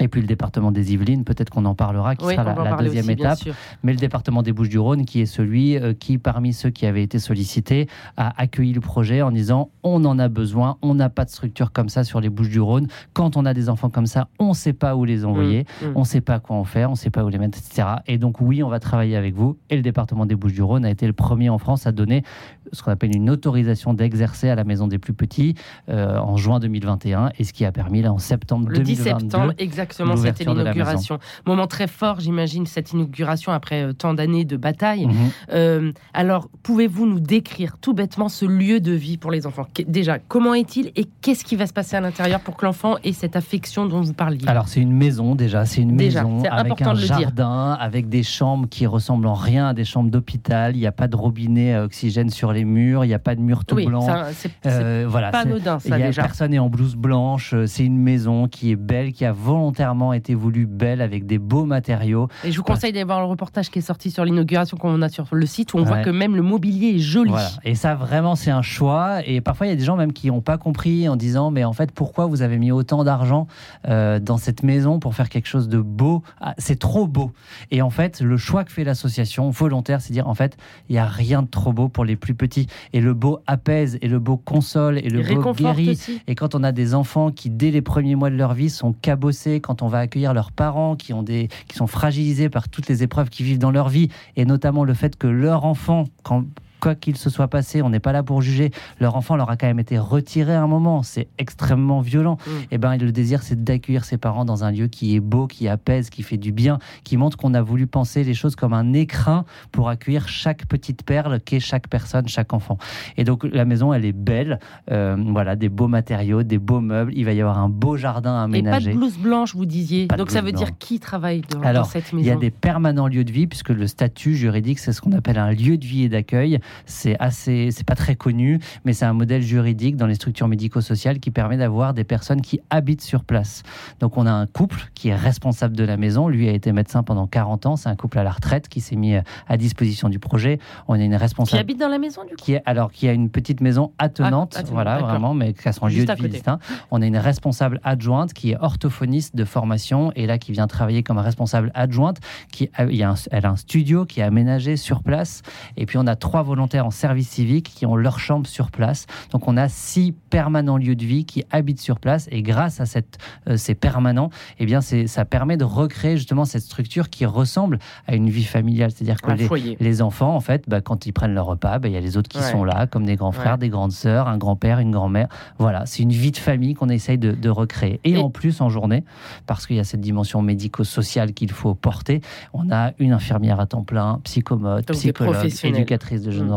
Et 0.00 0.08
puis 0.08 0.20
le 0.20 0.26
département 0.26 0.72
des 0.72 0.92
Yvelines. 0.92 1.24
Peut-être 1.24 1.50
qu'on 1.50 1.64
en 1.64 1.74
parlera, 1.74 2.16
qui 2.16 2.24
Oui, 2.24 2.34
sera 2.34 2.54
la, 2.64 2.76
deuxième 2.76 3.04
aussi, 3.04 3.12
étape. 3.12 3.38
Mais 3.82 3.92
le 3.92 3.98
département 3.98 4.42
des 4.42 4.52
Bouches-du-Rhône, 4.52 5.04
qui 5.04 5.20
est 5.20 5.26
celui 5.26 5.76
euh, 5.76 5.94
qui, 5.94 6.18
parmi 6.18 6.52
ceux 6.52 6.70
qui 6.70 6.86
avaient 6.86 7.02
été 7.02 7.18
sollicités, 7.18 7.88
a 8.16 8.40
accueilli 8.40 8.72
le 8.72 8.80
projet 8.80 9.22
en 9.22 9.30
disant 9.30 9.70
on 9.82 10.04
en 10.04 10.18
a 10.18 10.28
besoin, 10.28 10.78
on 10.82 10.94
n'a 10.94 11.08
pas 11.08 11.24
de 11.24 11.30
structure 11.30 11.72
comme 11.72 11.88
ça 11.88 12.04
sur 12.04 12.20
les 12.20 12.28
Bouches-du-Rhône. 12.28 12.88
Quand 13.12 13.36
on 13.36 13.44
a 13.44 13.54
des 13.54 13.68
enfants 13.68 13.90
comme 13.90 14.06
ça, 14.06 14.28
on 14.38 14.48
ne 14.48 14.54
sait 14.54 14.72
pas 14.72 14.96
où 14.96 15.04
les 15.04 15.24
envoyer. 15.24 15.64
Mm, 15.82 15.86
mm. 15.86 15.92
On 15.96 16.00
ne 16.00 16.04
sait 16.04 16.20
pas 16.20 16.40
quoi 16.40 16.56
en 16.56 16.64
faire, 16.64 16.88
on 16.88 16.92
ne 16.92 16.98
sait 16.98 17.10
pas 17.10 17.24
où 17.24 17.28
les 17.28 17.38
mettre, 17.38 17.58
etc. 17.58 17.88
Et 18.06 18.18
donc 18.18 18.40
oui, 18.40 18.62
on 18.62 18.68
va 18.68 18.80
travailler 18.80 19.16
avec 19.16 19.34
vous. 19.34 19.56
Et 19.70 19.76
le 19.76 19.82
département 19.82 20.26
des 20.26 20.34
Bouches-du-Rhône 20.34 20.84
a 20.84 20.90
été 20.90 21.06
le 21.06 21.12
premier 21.12 21.48
en 21.48 21.58
France 21.58 21.86
à 21.86 21.92
donner 21.92 22.24
ce 22.72 22.82
qu'on 22.82 22.90
appelle 22.90 23.14
une 23.14 23.30
autorisation 23.30 23.94
d'exercer 23.94 24.48
à 24.48 24.54
la 24.54 24.64
maison 24.64 24.86
des 24.86 24.98
plus 24.98 25.12
petits 25.12 25.54
euh, 25.88 26.18
en 26.18 26.36
juin 26.36 26.58
2021, 26.58 27.30
et 27.38 27.44
ce 27.44 27.52
qui 27.52 27.64
a 27.64 27.72
permis 27.72 28.02
là 28.02 28.12
en 28.12 28.18
septembre 28.18 28.68
Le 28.68 28.78
10 28.78 28.96
2022. 28.98 29.20
septembre, 29.20 29.52
exactement, 29.58 29.83
c'était 30.16 30.44
de 30.44 30.50
la 30.50 30.54
l'inauguration. 30.72 31.18
Moment 31.46 31.66
très 31.66 31.86
fort, 31.86 32.20
j'imagine, 32.20 32.66
cette 32.66 32.92
inauguration 32.92 33.52
après 33.52 33.82
euh, 33.82 33.92
tant 33.92 34.14
d'années 34.14 34.44
de 34.44 34.56
bataille. 34.56 35.06
Mhm. 35.06 35.14
Euh, 35.52 35.92
alors, 36.12 36.48
pouvez-vous 36.62 37.06
nous 37.06 37.20
décrire 37.20 37.76
tout 37.80 37.94
bêtement 37.94 38.28
ce 38.28 38.44
lieu 38.44 38.80
de 38.80 38.92
vie 38.92 39.16
pour 39.16 39.30
les 39.30 39.46
enfants? 39.46 39.66
Déjà, 39.86 40.18
comment 40.18 40.54
est-il 40.54 40.92
et 40.96 41.06
qu'est-ce 41.20 41.44
qui 41.44 41.56
va 41.56 41.66
se 41.66 41.72
passer 41.72 41.96
à 41.96 42.00
l'intérieur 42.00 42.40
pour 42.40 42.56
que 42.56 42.64
l'enfant 42.66 42.96
ait 43.04 43.12
cette 43.12 43.36
affection 43.36 43.86
dont 43.86 44.00
vous 44.00 44.12
parliez? 44.14 44.46
Alors 44.46 44.68
c'est 44.68 44.80
une 44.80 44.92
maison 44.92 45.34
déjà, 45.34 45.64
c'est 45.64 45.82
une 45.82 45.96
Déjà, 45.96 46.22
maison 46.24 46.40
c'est 46.42 46.48
avec 46.48 46.72
important 46.72 46.90
un 46.90 46.94
de 46.94 47.00
le 47.00 47.06
dire. 47.06 47.18
jardin, 47.20 47.72
avec 47.80 48.08
des 48.08 48.22
chambres 48.22 48.68
qui 48.68 48.86
ressemblent 48.86 49.26
en 49.26 49.34
rien 49.34 49.68
à 49.68 49.74
des 49.74 49.84
chambres 49.84 50.10
d'hôpital. 50.10 50.76
Il 50.76 50.80
n'y 50.80 50.86
a 50.86 50.92
pas 50.92 51.08
de 51.08 51.16
robinet 51.16 51.74
à 51.74 51.84
oxygène 51.84 52.30
sur 52.30 52.52
les 52.52 52.64
murs, 52.64 53.04
il 53.04 53.08
n'y 53.08 53.14
a 53.14 53.18
pas 53.18 53.34
de 53.34 53.40
mur 53.40 53.64
tout 53.64 53.74
Oui, 53.76 53.86
blanc. 53.86 54.00
ça, 54.02 54.28
c'est 54.32 54.50
Euh, 54.66 55.06
voilà, 55.08 55.30
pas 55.30 55.40
anodin, 55.40 55.78
ça, 55.78 55.98
y 55.98 56.02
a 56.02 56.06
déjà. 56.06 56.22
personne 56.22 56.50
n'est 56.52 56.58
en 56.58 56.68
blouse 56.68 56.96
blanche. 56.96 57.52
euh, 57.54 57.66
C'est 57.66 57.84
une 57.84 57.98
maison 57.98 58.48
qui 58.48 58.70
est 58.70 58.76
belle, 58.76 59.12
qui 59.12 59.24
a 59.24 59.32
volontairement 59.74 60.12
été 60.12 60.34
voulu 60.34 60.66
belle 60.66 61.00
avec 61.00 61.26
des 61.26 61.38
beaux 61.38 61.64
matériaux. 61.64 62.28
Et 62.44 62.52
je 62.52 62.58
vous 62.58 62.62
conseille 62.62 62.92
d'aller 62.92 63.04
voir 63.04 63.20
le 63.20 63.26
reportage 63.26 63.70
qui 63.70 63.80
est 63.80 63.82
sorti 63.82 64.10
sur 64.10 64.24
l'inauguration 64.24 64.76
qu'on 64.76 65.02
a 65.02 65.08
sur 65.08 65.26
le 65.32 65.46
site 65.46 65.74
où 65.74 65.78
on 65.78 65.82
voit 65.82 66.02
que 66.02 66.10
même 66.10 66.36
le 66.36 66.42
mobilier 66.42 66.96
est 66.96 66.98
joli. 67.00 67.32
Et 67.64 67.74
ça, 67.74 67.94
vraiment, 67.96 68.36
c'est 68.36 68.52
un 68.52 68.62
choix. 68.62 69.26
Et 69.26 69.40
parfois, 69.40 69.66
il 69.66 69.70
y 69.70 69.72
a 69.72 69.76
des 69.76 69.84
gens 69.84 69.96
même 69.96 70.12
qui 70.12 70.28
n'ont 70.28 70.40
pas 70.40 70.58
compris 70.58 71.08
en 71.08 71.16
disant 71.16 71.50
Mais 71.50 71.64
en 71.64 71.72
fait, 71.72 71.90
pourquoi 71.90 72.26
vous 72.26 72.42
avez 72.42 72.58
mis 72.58 72.70
autant 72.70 73.02
d'argent 73.02 73.48
euh, 73.88 74.20
dans 74.20 74.36
cette 74.36 74.62
maison 74.62 75.00
pour 75.00 75.14
faire 75.14 75.28
quelque 75.28 75.48
chose 75.48 75.68
de 75.68 75.78
beau? 75.78 76.22
Ah, 76.40 76.54
C'est 76.58 76.78
trop 76.78 77.08
beau. 77.08 77.32
Et 77.72 77.82
en 77.82 77.90
fait, 77.90 78.20
le 78.20 78.36
choix 78.36 78.62
que 78.64 78.70
fait 78.70 78.84
l'association 78.84 79.50
volontaire, 79.50 80.00
c'est 80.00 80.12
dire 80.12 80.28
En 80.28 80.34
fait, 80.34 80.56
il 80.88 80.92
n'y 80.92 80.98
a 80.98 81.06
rien 81.06 81.42
de 81.42 81.48
trop 81.48 81.72
beau 81.72 81.88
pour 81.88 82.04
les 82.04 82.16
plus 82.16 82.34
petits. 82.34 82.68
Et 82.92 83.00
le 83.00 83.14
beau 83.14 83.40
apaise, 83.48 83.98
et 84.02 84.08
le 84.08 84.20
beau 84.20 84.36
console, 84.36 84.98
et 84.98 85.08
le 85.08 85.22
beau 85.22 85.52
guérit. 85.52 85.98
Et 86.28 86.34
quand 86.36 86.54
on 86.54 86.62
a 86.62 86.70
des 86.70 86.94
enfants 86.94 87.32
qui, 87.32 87.50
dès 87.50 87.72
les 87.72 87.82
premiers 87.82 88.14
mois 88.14 88.30
de 88.30 88.36
leur 88.36 88.54
vie, 88.54 88.70
sont 88.70 88.92
cabossés, 88.92 89.60
quand 89.64 89.80
on 89.80 89.88
va 89.88 90.00
accueillir 90.00 90.34
leurs 90.34 90.52
parents 90.52 90.94
qui, 90.94 91.14
ont 91.14 91.22
des, 91.22 91.48
qui 91.68 91.76
sont 91.76 91.86
fragilisés 91.86 92.50
par 92.50 92.68
toutes 92.68 92.86
les 92.86 93.02
épreuves 93.02 93.30
qu'ils 93.30 93.46
vivent 93.46 93.58
dans 93.58 93.70
leur 93.70 93.88
vie, 93.88 94.10
et 94.36 94.44
notamment 94.44 94.84
le 94.84 94.92
fait 94.92 95.16
que 95.16 95.26
leur 95.26 95.64
enfant, 95.64 96.04
quand, 96.22 96.44
quoi 96.84 96.94
qu'il 96.94 97.16
se 97.16 97.30
soit 97.30 97.48
passé, 97.48 97.80
on 97.80 97.88
n'est 97.88 97.98
pas 97.98 98.12
là 98.12 98.22
pour 98.22 98.42
juger. 98.42 98.70
Leur 99.00 99.16
enfant 99.16 99.36
leur 99.36 99.48
a 99.48 99.56
quand 99.56 99.66
même 99.66 99.78
été 99.78 99.98
retiré 99.98 100.54
à 100.54 100.62
un 100.62 100.66
moment. 100.66 101.02
C'est 101.02 101.28
extrêmement 101.38 102.02
violent. 102.02 102.36
Mm. 102.46 102.50
Et 102.50 102.66
eh 102.72 102.78
ben, 102.78 102.96
le 102.98 103.10
désir, 103.10 103.42
c'est 103.42 103.64
d'accueillir 103.64 104.04
ses 104.04 104.18
parents 104.18 104.44
dans 104.44 104.64
un 104.64 104.70
lieu 104.70 104.86
qui 104.88 105.16
est 105.16 105.20
beau, 105.20 105.46
qui 105.46 105.66
apaise, 105.66 106.10
qui 106.10 106.22
fait 106.22 106.36
du 106.36 106.52
bien, 106.52 106.78
qui 107.02 107.16
montre 107.16 107.38
qu'on 107.38 107.54
a 107.54 107.62
voulu 107.62 107.86
penser 107.86 108.22
les 108.22 108.34
choses 108.34 108.54
comme 108.54 108.74
un 108.74 108.92
écrin 108.92 109.46
pour 109.72 109.88
accueillir 109.88 110.28
chaque 110.28 110.66
petite 110.66 111.04
perle 111.04 111.40
qu'est 111.40 111.58
chaque 111.58 111.88
personne, 111.88 112.28
chaque 112.28 112.52
enfant. 112.52 112.76
Et 113.16 113.24
donc, 113.24 113.44
la 113.44 113.64
maison, 113.64 113.94
elle 113.94 114.04
est 114.04 114.12
belle. 114.12 114.60
Euh, 114.90 115.16
voilà, 115.28 115.56
des 115.56 115.70
beaux 115.70 115.88
matériaux, 115.88 116.42
des 116.42 116.58
beaux 116.58 116.80
meubles. 116.80 117.12
Il 117.16 117.24
va 117.24 117.32
y 117.32 117.40
avoir 117.40 117.58
un 117.58 117.70
beau 117.70 117.96
jardin 117.96 118.42
aménagé. 118.42 118.90
Et 118.90 118.92
pas 118.92 118.92
de 118.92 118.98
blouse 118.98 119.16
blanche, 119.16 119.54
vous 119.54 119.64
disiez. 119.64 120.06
donc, 120.08 120.30
ça 120.30 120.42
veut 120.42 120.52
dire 120.52 120.76
qui 120.76 121.00
travaille 121.00 121.40
dans, 121.50 121.84
cette 121.84 122.12
maison 122.12 122.18
Il 122.18 122.26
y 122.26 122.30
a 122.30 122.36
des 122.36 122.50
permanents 122.50 123.08
lieux 123.08 123.24
de 123.24 123.32
vie, 123.32 123.46
puisque 123.46 123.70
le 123.70 123.86
statut 123.86 124.36
juridique, 124.36 124.78
c'est 124.78 124.92
ce 124.92 125.00
qu'on 125.00 125.12
appelle 125.12 125.38
un 125.38 125.50
lieu 125.50 125.78
de 125.78 125.86
vie 125.86 126.04
et 126.04 126.10
d'accueil. 126.10 126.60
C'est 126.86 127.16
assez, 127.18 127.70
c'est 127.70 127.86
pas 127.86 127.94
très 127.94 128.16
connu, 128.16 128.60
mais 128.84 128.92
c'est 128.92 129.04
un 129.04 129.12
modèle 129.12 129.42
juridique 129.42 129.96
dans 129.96 130.06
les 130.06 130.14
structures 130.14 130.48
médico-sociales 130.48 131.18
qui 131.18 131.30
permet 131.30 131.56
d'avoir 131.56 131.94
des 131.94 132.04
personnes 132.04 132.40
qui 132.40 132.60
habitent 132.70 133.02
sur 133.02 133.24
place. 133.24 133.62
Donc 134.00 134.16
on 134.16 134.26
a 134.26 134.32
un 134.32 134.46
couple 134.46 134.90
qui 134.94 135.08
est 135.08 135.16
responsable 135.16 135.76
de 135.76 135.84
la 135.84 135.96
maison. 135.96 136.28
Lui 136.28 136.48
a 136.48 136.52
été 136.52 136.72
médecin 136.72 137.02
pendant 137.02 137.26
40 137.26 137.66
ans. 137.66 137.76
C'est 137.76 137.88
un 137.88 137.96
couple 137.96 138.18
à 138.18 138.22
la 138.22 138.30
retraite 138.30 138.68
qui 138.68 138.80
s'est 138.80 138.96
mis 138.96 139.14
à 139.48 139.56
disposition 139.56 140.08
du 140.08 140.18
projet. 140.18 140.58
On 140.88 140.94
a 140.94 140.98
une 140.98 141.14
responsable 141.14 141.56
qui 141.56 141.58
habite 141.58 141.80
dans 141.80 141.88
la 141.88 141.98
maison 141.98 142.22
du 142.22 142.30
coup? 142.30 142.36
Qui 142.36 142.54
est, 142.54 142.62
alors 142.66 142.92
qui 142.92 143.08
a 143.08 143.12
une 143.12 143.30
petite 143.30 143.60
maison 143.60 143.92
attenante, 143.98 144.56
ah, 144.58 144.62
voilà 144.70 144.98
vraiment, 144.98 145.34
mais 145.34 145.52
qui 145.52 145.68
a 145.68 145.72
son 145.72 145.86
lieu 145.86 146.04
de 146.04 146.12
vie 146.12 146.28
distinct. 146.28 146.58
On 146.90 147.02
a 147.02 147.06
une 147.06 147.16
responsable 147.16 147.80
adjointe 147.84 148.32
qui 148.32 148.52
est 148.52 148.56
orthophoniste 148.60 149.36
de 149.36 149.44
formation 149.44 150.12
et 150.16 150.26
là 150.26 150.38
qui 150.38 150.52
vient 150.52 150.66
travailler 150.66 151.02
comme 151.02 151.18
responsable 151.18 151.70
adjointe. 151.74 152.18
Qui 152.52 152.70
il 152.78 152.96
y 152.96 153.02
a 153.02 153.14
elle 153.30 153.46
a 153.46 153.50
un 153.50 153.56
studio 153.56 154.04
qui 154.04 154.20
est 154.20 154.22
aménagé 154.22 154.76
sur 154.76 155.02
place. 155.02 155.42
Et 155.76 155.86
puis 155.86 155.98
on 155.98 156.06
a 156.06 156.16
trois 156.16 156.42
volontaires 156.42 156.63
en 156.74 156.90
service 156.90 157.28
civique 157.28 157.72
qui 157.74 157.86
ont 157.86 157.96
leur 157.96 158.18
chambre 158.18 158.46
sur 158.46 158.70
place. 158.70 159.06
Donc 159.30 159.48
on 159.48 159.56
a 159.56 159.68
six 159.68 160.12
permanents 160.30 160.76
lieux 160.76 160.96
de 160.96 161.04
vie 161.04 161.24
qui 161.24 161.44
habitent 161.50 161.80
sur 161.80 162.00
place 162.00 162.28
et 162.30 162.42
grâce 162.42 162.80
à 162.80 162.86
cette, 162.86 163.18
euh, 163.48 163.56
ces 163.56 163.74
permanents, 163.74 164.30
eh 164.58 164.66
bien 164.66 164.80
ça 164.80 165.24
permet 165.24 165.56
de 165.56 165.64
recréer 165.64 166.16
justement 166.16 166.44
cette 166.44 166.62
structure 166.62 167.10
qui 167.10 167.26
ressemble 167.26 167.78
à 168.06 168.14
une 168.14 168.30
vie 168.30 168.44
familiale. 168.44 168.90
C'est-à-dire 168.90 169.20
que 169.20 169.30
les, 169.30 169.76
les, 169.78 170.02
enfants, 170.02 170.34
en 170.34 170.40
fait, 170.40 170.64
bah, 170.68 170.80
quand 170.80 171.06
ils 171.06 171.12
prennent 171.12 171.34
leur 171.34 171.46
repas, 171.46 171.78
bah, 171.78 171.88
il 171.88 171.94
y 171.94 171.96
a 171.96 172.00
les 172.00 172.16
autres 172.16 172.28
qui 172.28 172.42
sont 172.42 172.64
là, 172.64 172.86
comme 172.86 173.04
des 173.04 173.16
grands 173.16 173.32
frères, 173.32 173.58
des 173.58 173.68
grandes 173.68 173.92
sœurs, 173.92 174.28
un 174.28 174.38
grand-père, 174.38 174.78
une 174.78 174.90
grand-mère. 174.90 175.28
Voilà, 175.58 175.86
c'est 175.86 176.02
une 176.02 176.12
vie 176.12 176.32
de 176.32 176.36
famille 176.36 176.74
qu'on 176.74 176.88
essaye 176.88 177.18
de, 177.18 177.48
recréer. 177.48 178.00
Et, 178.04 178.16
en 178.16 178.30
plus, 178.30 178.60
en 178.60 178.68
journée, 178.68 179.04
parce 179.46 179.66
qu'il 179.66 179.76
y 179.76 179.80
a 179.80 179.84
cette 179.84 180.00
dimension 180.00 180.42
médico-sociale 180.42 181.34
qu'il 181.34 181.52
faut 181.52 181.74
porter, 181.74 182.20
on 182.52 182.70
a 182.70 182.92
une 182.98 183.12
infirmière 183.12 183.60
à 183.60 183.66
temps 183.66 183.84
plein, 183.84 184.20
psychomote, 184.24 184.90
psychologue, 184.92 185.50
éducatrice 185.62 186.22
de 186.22 186.30
jeunes 186.30 186.50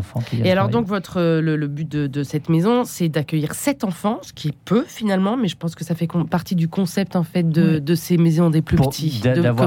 et 0.43 0.51
alors 0.51 0.69
donc 0.69 0.87
votre 0.87 1.21
le, 1.21 1.67
but 1.67 1.89
de, 1.89 2.23
cette 2.23 2.49
maison, 2.49 2.83
c'est 2.83 3.09
d'accueillir 3.09 3.53
sept 3.53 3.83
enfants, 3.83 4.19
ce 4.21 4.33
qui 4.33 4.49
est 4.49 4.57
peu 4.65 4.83
finalement, 4.87 5.37
mais 5.37 5.47
je 5.47 5.57
pense 5.57 5.75
que 5.75 5.83
ça 5.83 5.95
fait 5.95 6.07
partie 6.29 6.55
du 6.55 6.67
concept 6.67 7.15
en 7.15 7.23
fait 7.23 7.47
de, 7.49 7.95
ces 7.95 8.17
maisons 8.17 8.49
des 8.49 8.61
plus 8.61 8.77
petits. 8.77 9.21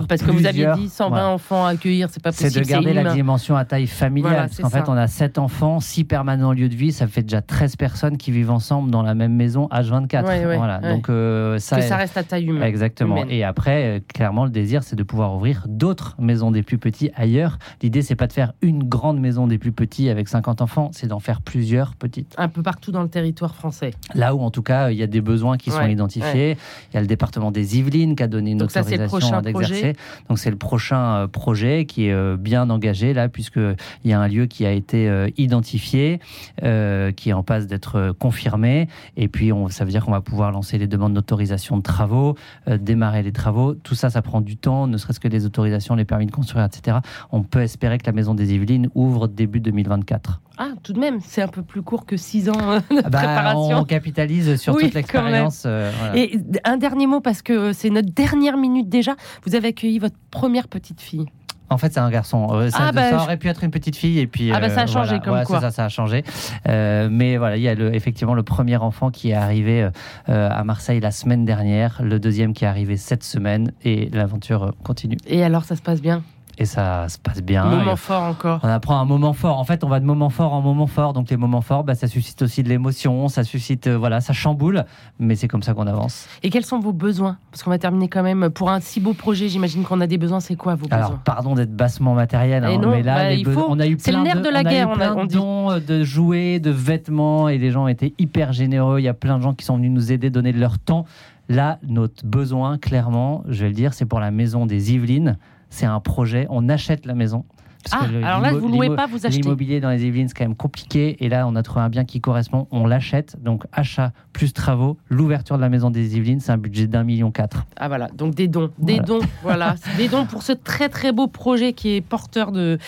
parce 0.08 0.22
que 0.22 0.30
vous 0.30 0.46
aviez 0.46 0.68
dit 0.76 0.88
120 0.88 1.28
enfants 1.28 1.64
à 1.64 1.70
accueillir, 1.70 2.08
c'est 2.10 2.22
pas 2.22 2.30
possible. 2.30 2.50
C'est 2.50 2.60
de 2.60 2.64
garder 2.64 2.92
la 2.92 3.12
dimension 3.12 3.56
à 3.56 3.64
taille 3.64 3.87
familiale. 3.87 4.49
parce 4.49 4.58
qu'en 4.58 4.70
fait, 4.70 4.88
on 4.88 4.96
a 4.96 5.06
sept 5.06 5.38
enfants, 5.38 5.80
six 5.80 6.04
permanents 6.04 6.52
lieu 6.52 6.68
de 6.68 6.75
vie, 6.75 6.92
ça 6.92 7.06
fait 7.06 7.22
déjà 7.22 7.42
13 7.42 7.76
personnes 7.76 8.16
qui 8.16 8.30
vivent 8.30 8.50
ensemble 8.50 8.90
dans 8.90 9.02
la 9.02 9.14
même 9.14 9.34
maison 9.34 9.68
H24. 9.72 10.56
voilà. 10.56 10.78
Donc 10.78 11.08
euh, 11.08 11.58
ça, 11.58 11.76
que 11.76 11.82
ça 11.82 11.96
reste 11.96 12.16
à 12.16 12.22
taille 12.22 12.46
humaine. 12.46 12.62
Exactement. 12.62 13.25
Et 13.28 13.44
après, 13.44 13.84
euh, 13.84 14.00
clairement, 14.12 14.44
le 14.44 14.50
désir, 14.50 14.82
c'est 14.82 14.96
de 14.96 15.02
pouvoir 15.02 15.34
ouvrir 15.34 15.64
d'autres 15.68 16.14
maisons 16.18 16.50
des 16.50 16.62
plus 16.62 16.78
petits 16.78 17.10
ailleurs. 17.14 17.58
L'idée, 17.82 18.02
c'est 18.02 18.16
pas 18.16 18.26
de 18.26 18.32
faire 18.32 18.52
une 18.62 18.84
grande 18.84 19.20
maison 19.20 19.46
des 19.46 19.58
plus 19.58 19.72
petits 19.72 20.08
avec 20.11 20.29
50 20.29 20.61
enfants, 20.61 20.90
c'est 20.93 21.07
d'en 21.07 21.21
faire 21.21 21.40
plusieurs 21.40 21.95
petites. 21.95 22.35
Un 22.38 22.49
peu 22.49 22.62
partout 22.62 22.93
dans 22.93 23.02
le 23.02 23.09
territoire 23.09 23.55
français. 23.55 23.93
Là 24.14 24.35
où, 24.35 24.40
en 24.40 24.50
tout 24.50 24.62
cas, 24.62 24.90
il 24.90 24.99
y 24.99 25.03
a 25.03 25.07
des 25.07 25.20
besoins 25.20 25.57
qui 25.57 25.70
sont 25.70 25.87
identifiés. 25.87 26.57
Il 26.90 26.94
y 26.94 26.96
a 26.96 27.01
le 27.01 27.07
département 27.07 27.51
des 27.51 27.79
Yvelines 27.79 28.16
qui 28.16 28.23
a 28.23 28.29
donné 28.29 28.53
une 28.53 28.59
Donc 28.59 28.70
autorisation 28.70 29.40
d'exercer. 29.40 29.94
Donc 30.29 30.38
c'est 30.38 30.51
le 30.51 30.57
prochain 30.57 31.14
euh, 31.14 31.27
projet 31.27 31.85
qui 31.85 32.07
est 32.07 32.12
euh, 32.12 32.37
bien 32.37 32.68
engagé 32.70 33.12
là, 33.14 33.29
puisqu'il 33.29 33.77
y 34.05 34.12
a 34.12 34.20
un 34.20 34.29
lieu 34.29 34.46
qui 34.46 34.66
a 34.66 34.73
été 34.73 35.09
euh, 35.09 35.29
identifié, 35.37 36.20
qui 36.61 37.31
est 37.31 37.33
en 37.33 37.42
passe 37.42 37.66
d'être 37.66 38.14
confirmé. 38.18 38.88
Et 39.16 39.29
puis, 39.29 39.53
on, 39.53 39.68
ça 39.68 39.85
veut 39.85 39.90
dire 39.90 40.05
qu'on 40.05 40.11
va 40.11 40.20
pouvoir 40.20 40.53
lancer 40.53 40.79
les 40.79 40.87
demandes 40.87 41.14
d'autorisation 41.14 41.77
de 41.77 41.83
travaux, 41.83 42.37
démarrer 42.66 43.23
les 43.23 43.33
travaux. 43.33 43.75
Tout 43.75 43.94
ça, 43.94 44.11
ça 44.11 44.23
prend 44.23 44.40
du 44.40 44.57
temps, 44.57 44.87
ne 44.87 44.96
serait-ce 44.96 45.20
que 45.20 45.29
les 45.29 45.46
autorisations, 45.46 45.94
les 45.94 46.05
permis 46.05 46.27
de 46.27 46.31
construire, 46.31 46.64
etc. 46.64 46.99
On 47.33 47.42
peut 47.42 47.61
espérer 47.61 47.99
que 47.99 48.07
la 48.07 48.12
maison 48.12 48.35
des 48.35 48.55
Yvelines 48.55 48.88
ouvre 48.94 49.29
début 49.29 49.61
2024. 50.00 50.40
Ah, 50.58 50.72
tout 50.82 50.92
de 50.92 51.00
même, 51.00 51.20
c'est 51.22 51.42
un 51.42 51.48
peu 51.48 51.62
plus 51.62 51.82
court 51.82 52.04
que 52.04 52.16
six 52.16 52.50
ans 52.50 52.58
euh, 52.60 52.80
de 52.90 53.08
bah, 53.08 53.18
préparation. 53.18 53.78
On 53.78 53.84
capitalise 53.84 54.56
sur 54.56 54.76
toute 54.76 54.94
l'expérience. 54.94 55.62
Euh, 55.66 55.90
Et 56.14 56.38
un 56.64 56.76
dernier 56.76 57.06
mot, 57.06 57.20
parce 57.20 57.42
que 57.42 57.72
c'est 57.72 57.90
notre 57.90 58.12
dernière 58.12 58.56
minute 58.56 58.88
déjà. 58.88 59.16
Vous 59.46 59.54
avez 59.54 59.68
accueilli 59.68 59.98
votre 59.98 60.16
première 60.30 60.68
petite 60.68 61.00
fille. 61.00 61.26
En 61.72 61.78
fait, 61.78 61.92
c'est 61.92 62.00
un 62.00 62.10
garçon. 62.10 62.48
Euh, 62.50 62.68
ça, 62.68 62.88
ah, 62.88 62.92
bah, 62.92 63.22
aurait 63.22 63.36
pu 63.36 63.48
être 63.48 63.62
une 63.62 63.70
petite 63.70 63.94
fille 63.94 64.18
et 64.18 64.26
puis. 64.26 64.50
Ah 64.52 64.58
bah 64.58 64.70
ça 64.70 64.82
a 64.82 64.86
changé 64.88 65.20
comme 65.20 65.44
quoi. 65.44 65.60
Ça, 65.60 65.70
ça 65.70 65.84
a 65.84 65.88
changé. 65.88 66.24
mais 66.66 67.36
voilà, 67.36 67.56
il 67.56 67.62
y 67.62 67.68
a 67.68 67.74
le, 67.74 67.94
effectivement 67.94 68.34
le 68.34 68.42
premier 68.42 68.76
enfant 68.76 69.10
qui 69.10 69.30
est 69.30 69.34
arrivé 69.34 69.88
à 70.26 70.64
Marseille 70.64 71.00
la 71.00 71.12
semaine 71.12 71.44
dernière, 71.44 72.02
le 72.02 72.18
deuxième 72.18 72.52
qui 72.52 72.64
est 72.64 72.68
arrivé 72.68 72.96
cette 72.96 73.22
semaine 73.22 73.72
et 73.84 74.10
l'aventure 74.10 74.74
continue. 74.82 75.16
Et 75.26 75.44
alors, 75.44 75.64
ça 75.64 75.76
se 75.76 75.82
passe 75.82 76.02
bien? 76.02 76.22
Et 76.61 76.66
ça 76.66 77.09
se 77.09 77.18
passe 77.18 77.42
bien. 77.42 77.64
Moment 77.64 77.96
fort 77.96 78.23
encore. 78.23 78.61
On 78.62 78.68
apprend 78.68 79.01
un 79.01 79.07
moment 79.07 79.33
fort. 79.33 79.59
En 79.59 79.64
fait, 79.64 79.83
on 79.83 79.88
va 79.88 79.99
de 79.99 80.05
moment 80.05 80.29
fort 80.29 80.53
en 80.53 80.61
moment 80.61 80.87
fort. 80.87 81.14
Donc 81.14 81.31
les 81.31 81.38
moments 81.38 81.62
forts, 81.62 81.85
bah, 81.85 81.94
ça 81.94 82.07
suscite 82.07 82.42
aussi 82.42 82.62
de 82.62 82.68
l'émotion, 82.68 83.29
ça 83.29 83.44
suscite, 83.44 83.87
euh, 83.87 83.96
voilà, 83.96 84.20
ça 84.20 84.35
chamboule. 84.35 84.85
Mais 85.18 85.37
c'est 85.37 85.49
comme 85.49 85.62
ça 85.62 85.73
qu'on 85.73 85.87
avance. 85.87 86.29
Et 86.42 86.51
quels 86.51 86.66
sont 86.66 86.79
vos 86.79 86.92
besoins? 86.92 87.38
Parce 87.51 87.62
qu'on 87.62 87.70
va 87.70 87.79
terminer 87.79 88.09
quand 88.09 88.23
même 88.23 88.51
pour 88.51 88.68
un 88.70 88.81
si 88.81 89.01
beau 89.01 89.14
projet. 89.14 89.49
J'imagine 89.49 89.85
qu'on 89.85 90.03
a 90.03 90.07
des 90.07 90.18
besoins. 90.18 90.40
C'est 90.40 90.55
quoi 90.55 90.75
vos 90.75 90.87
besoins? 90.87 90.99
Alors, 90.99 91.18
pardon 91.20 91.55
d'être 91.55 91.75
bassement 91.75 92.12
matériel, 92.12 92.62
hein, 92.62 92.79
mais 92.90 93.03
là, 93.03 93.35
bah, 93.42 93.64
on 93.66 93.81
a 93.81 93.87
eu 93.87 93.96
plein 93.96 94.18
le 94.18 94.25
nerf 94.25 94.42
de, 94.42 94.51
la 94.51 94.62
guerre. 94.62 94.90
On 94.90 95.01
a 95.01 95.14
plein 95.14 95.25
de 95.25 95.33
dons 95.33 95.70
euh, 95.70 95.81
de 95.81 96.05
jouets, 96.05 96.61
de 96.61 96.70
vêtements, 96.70 97.49
et 97.49 97.57
les 97.57 97.70
gens 97.70 97.88
étaient 97.88 98.12
hyper 98.18 98.53
généreux. 98.53 99.01
Il 99.01 99.05
y 99.05 99.09
a 99.09 99.14
plein 99.14 99.38
de 99.38 99.42
gens 99.42 99.55
qui 99.55 99.64
sont 99.64 99.77
venus 99.77 99.92
nous 99.92 100.12
aider, 100.12 100.29
donner 100.29 100.53
de 100.53 100.61
leur 100.61 100.79
temps. 100.79 101.07
Là, 101.49 101.79
notre 101.88 102.27
besoin, 102.27 102.77
clairement, 102.77 103.44
je 103.49 103.62
vais 103.62 103.68
le 103.68 103.75
dire, 103.75 103.94
c'est 103.94 104.05
pour 104.05 104.20
la 104.20 104.31
maison 104.31 104.66
des 104.66 104.92
Yvelines 104.92 105.38
c'est 105.70 105.87
un 105.87 106.00
projet. 106.00 106.46
On 106.50 106.68
achète 106.68 107.06
la 107.06 107.14
maison. 107.14 107.44
Ah, 107.93 108.07
alors 108.23 108.40
là, 108.40 108.53
vous 108.53 108.69
louez 108.69 108.95
pas, 108.95 109.07
vous 109.07 109.27
achetez. 109.27 109.40
L'immobilier 109.40 109.81
dans 109.81 109.90
les 109.90 110.05
Yvelines, 110.05 110.29
c'est 110.29 110.35
quand 110.35 110.45
même 110.45 110.57
compliqué. 110.57 111.16
Et 111.25 111.29
là, 111.29 111.47
on 111.47 111.57
a 111.57 111.62
trouvé 111.62 111.81
un 111.81 111.88
bien 111.88 112.05
qui 112.05 112.21
correspond. 112.21 112.66
On 112.71 112.87
l'achète. 112.87 113.37
Donc, 113.43 113.64
achat 113.73 114.12
plus 114.33 114.53
travaux. 114.53 114.99
L'ouverture 115.09 115.57
de 115.57 115.62
la 115.62 115.69
maison 115.69 115.90
des 115.90 116.16
Yvelines, 116.16 116.40
c'est 116.40 116.53
un 116.53 116.59
budget 116.59 116.87
d'un 116.87 117.05
million 117.05 117.31
quatre. 117.31 117.64
Ah 117.77 117.88
voilà, 117.88 118.09
donc 118.09 118.35
des 118.35 118.49
dons. 118.49 118.71
Des 118.79 119.01
dons, 119.01 119.21
voilà. 119.43 119.77
des 119.97 120.09
dons 120.09 120.27
pour 120.27 120.43
ce 120.43 120.53
très 120.53 120.88
très 120.88 121.12
beau 121.12 121.27
projet 121.27 121.73
qui 121.73 121.97
est 121.97 122.01
porteur 122.01 122.53
de 122.53 122.79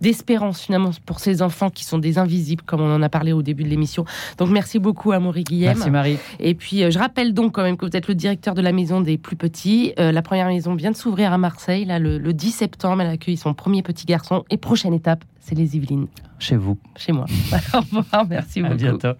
d'espérance 0.00 0.60
finalement 0.60 0.90
pour 1.06 1.20
ces 1.20 1.42
enfants 1.42 1.70
qui 1.70 1.84
sont 1.84 1.98
des 1.98 2.18
invisibles, 2.18 2.62
comme 2.62 2.80
on 2.80 2.94
en 2.94 3.02
a 3.02 3.08
parlé 3.08 3.32
au 3.32 3.42
début 3.42 3.64
de 3.64 3.68
l'émission. 3.68 4.04
Donc, 4.38 4.48
merci 4.50 4.78
beaucoup 4.78 5.12
à 5.12 5.18
Maurice 5.18 5.44
Guillem. 5.44 5.74
Merci 5.76 5.90
Marie. 5.90 6.18
Et 6.40 6.54
puis, 6.54 6.82
euh, 6.82 6.90
je 6.90 6.98
rappelle 6.98 7.34
donc 7.34 7.54
quand 7.54 7.62
même 7.62 7.76
que 7.76 7.86
vous 7.86 7.96
êtes 7.96 8.08
le 8.08 8.14
directeur 8.14 8.54
de 8.54 8.62
la 8.62 8.72
maison 8.72 9.00
des 9.00 9.18
plus 9.18 9.36
petits. 9.36 9.92
Euh, 9.98 10.12
la 10.12 10.22
première 10.22 10.48
maison 10.48 10.74
vient 10.74 10.90
de 10.90 10.96
s'ouvrir 10.96 11.32
à 11.32 11.38
Marseille, 11.38 11.84
là, 11.84 11.98
le, 11.98 12.18
le 12.18 12.32
10 12.32 12.50
septembre. 12.50 13.02
Elle 13.02 13.10
accueille 13.10 13.36
son 13.36 13.54
premier 13.54 13.82
petit 13.82 14.06
garçon 14.06 14.37
et 14.50 14.56
prochaine 14.56 14.94
étape, 14.94 15.24
c'est 15.40 15.54
les 15.54 15.76
Yvelines. 15.76 16.08
Chez 16.38 16.56
vous. 16.56 16.78
Chez 16.96 17.12
moi. 17.12 17.26
Au 17.74 17.78
revoir, 17.78 18.26
merci 18.28 18.60
beaucoup. 18.60 18.74
À 18.74 18.76
bientôt. 18.76 19.14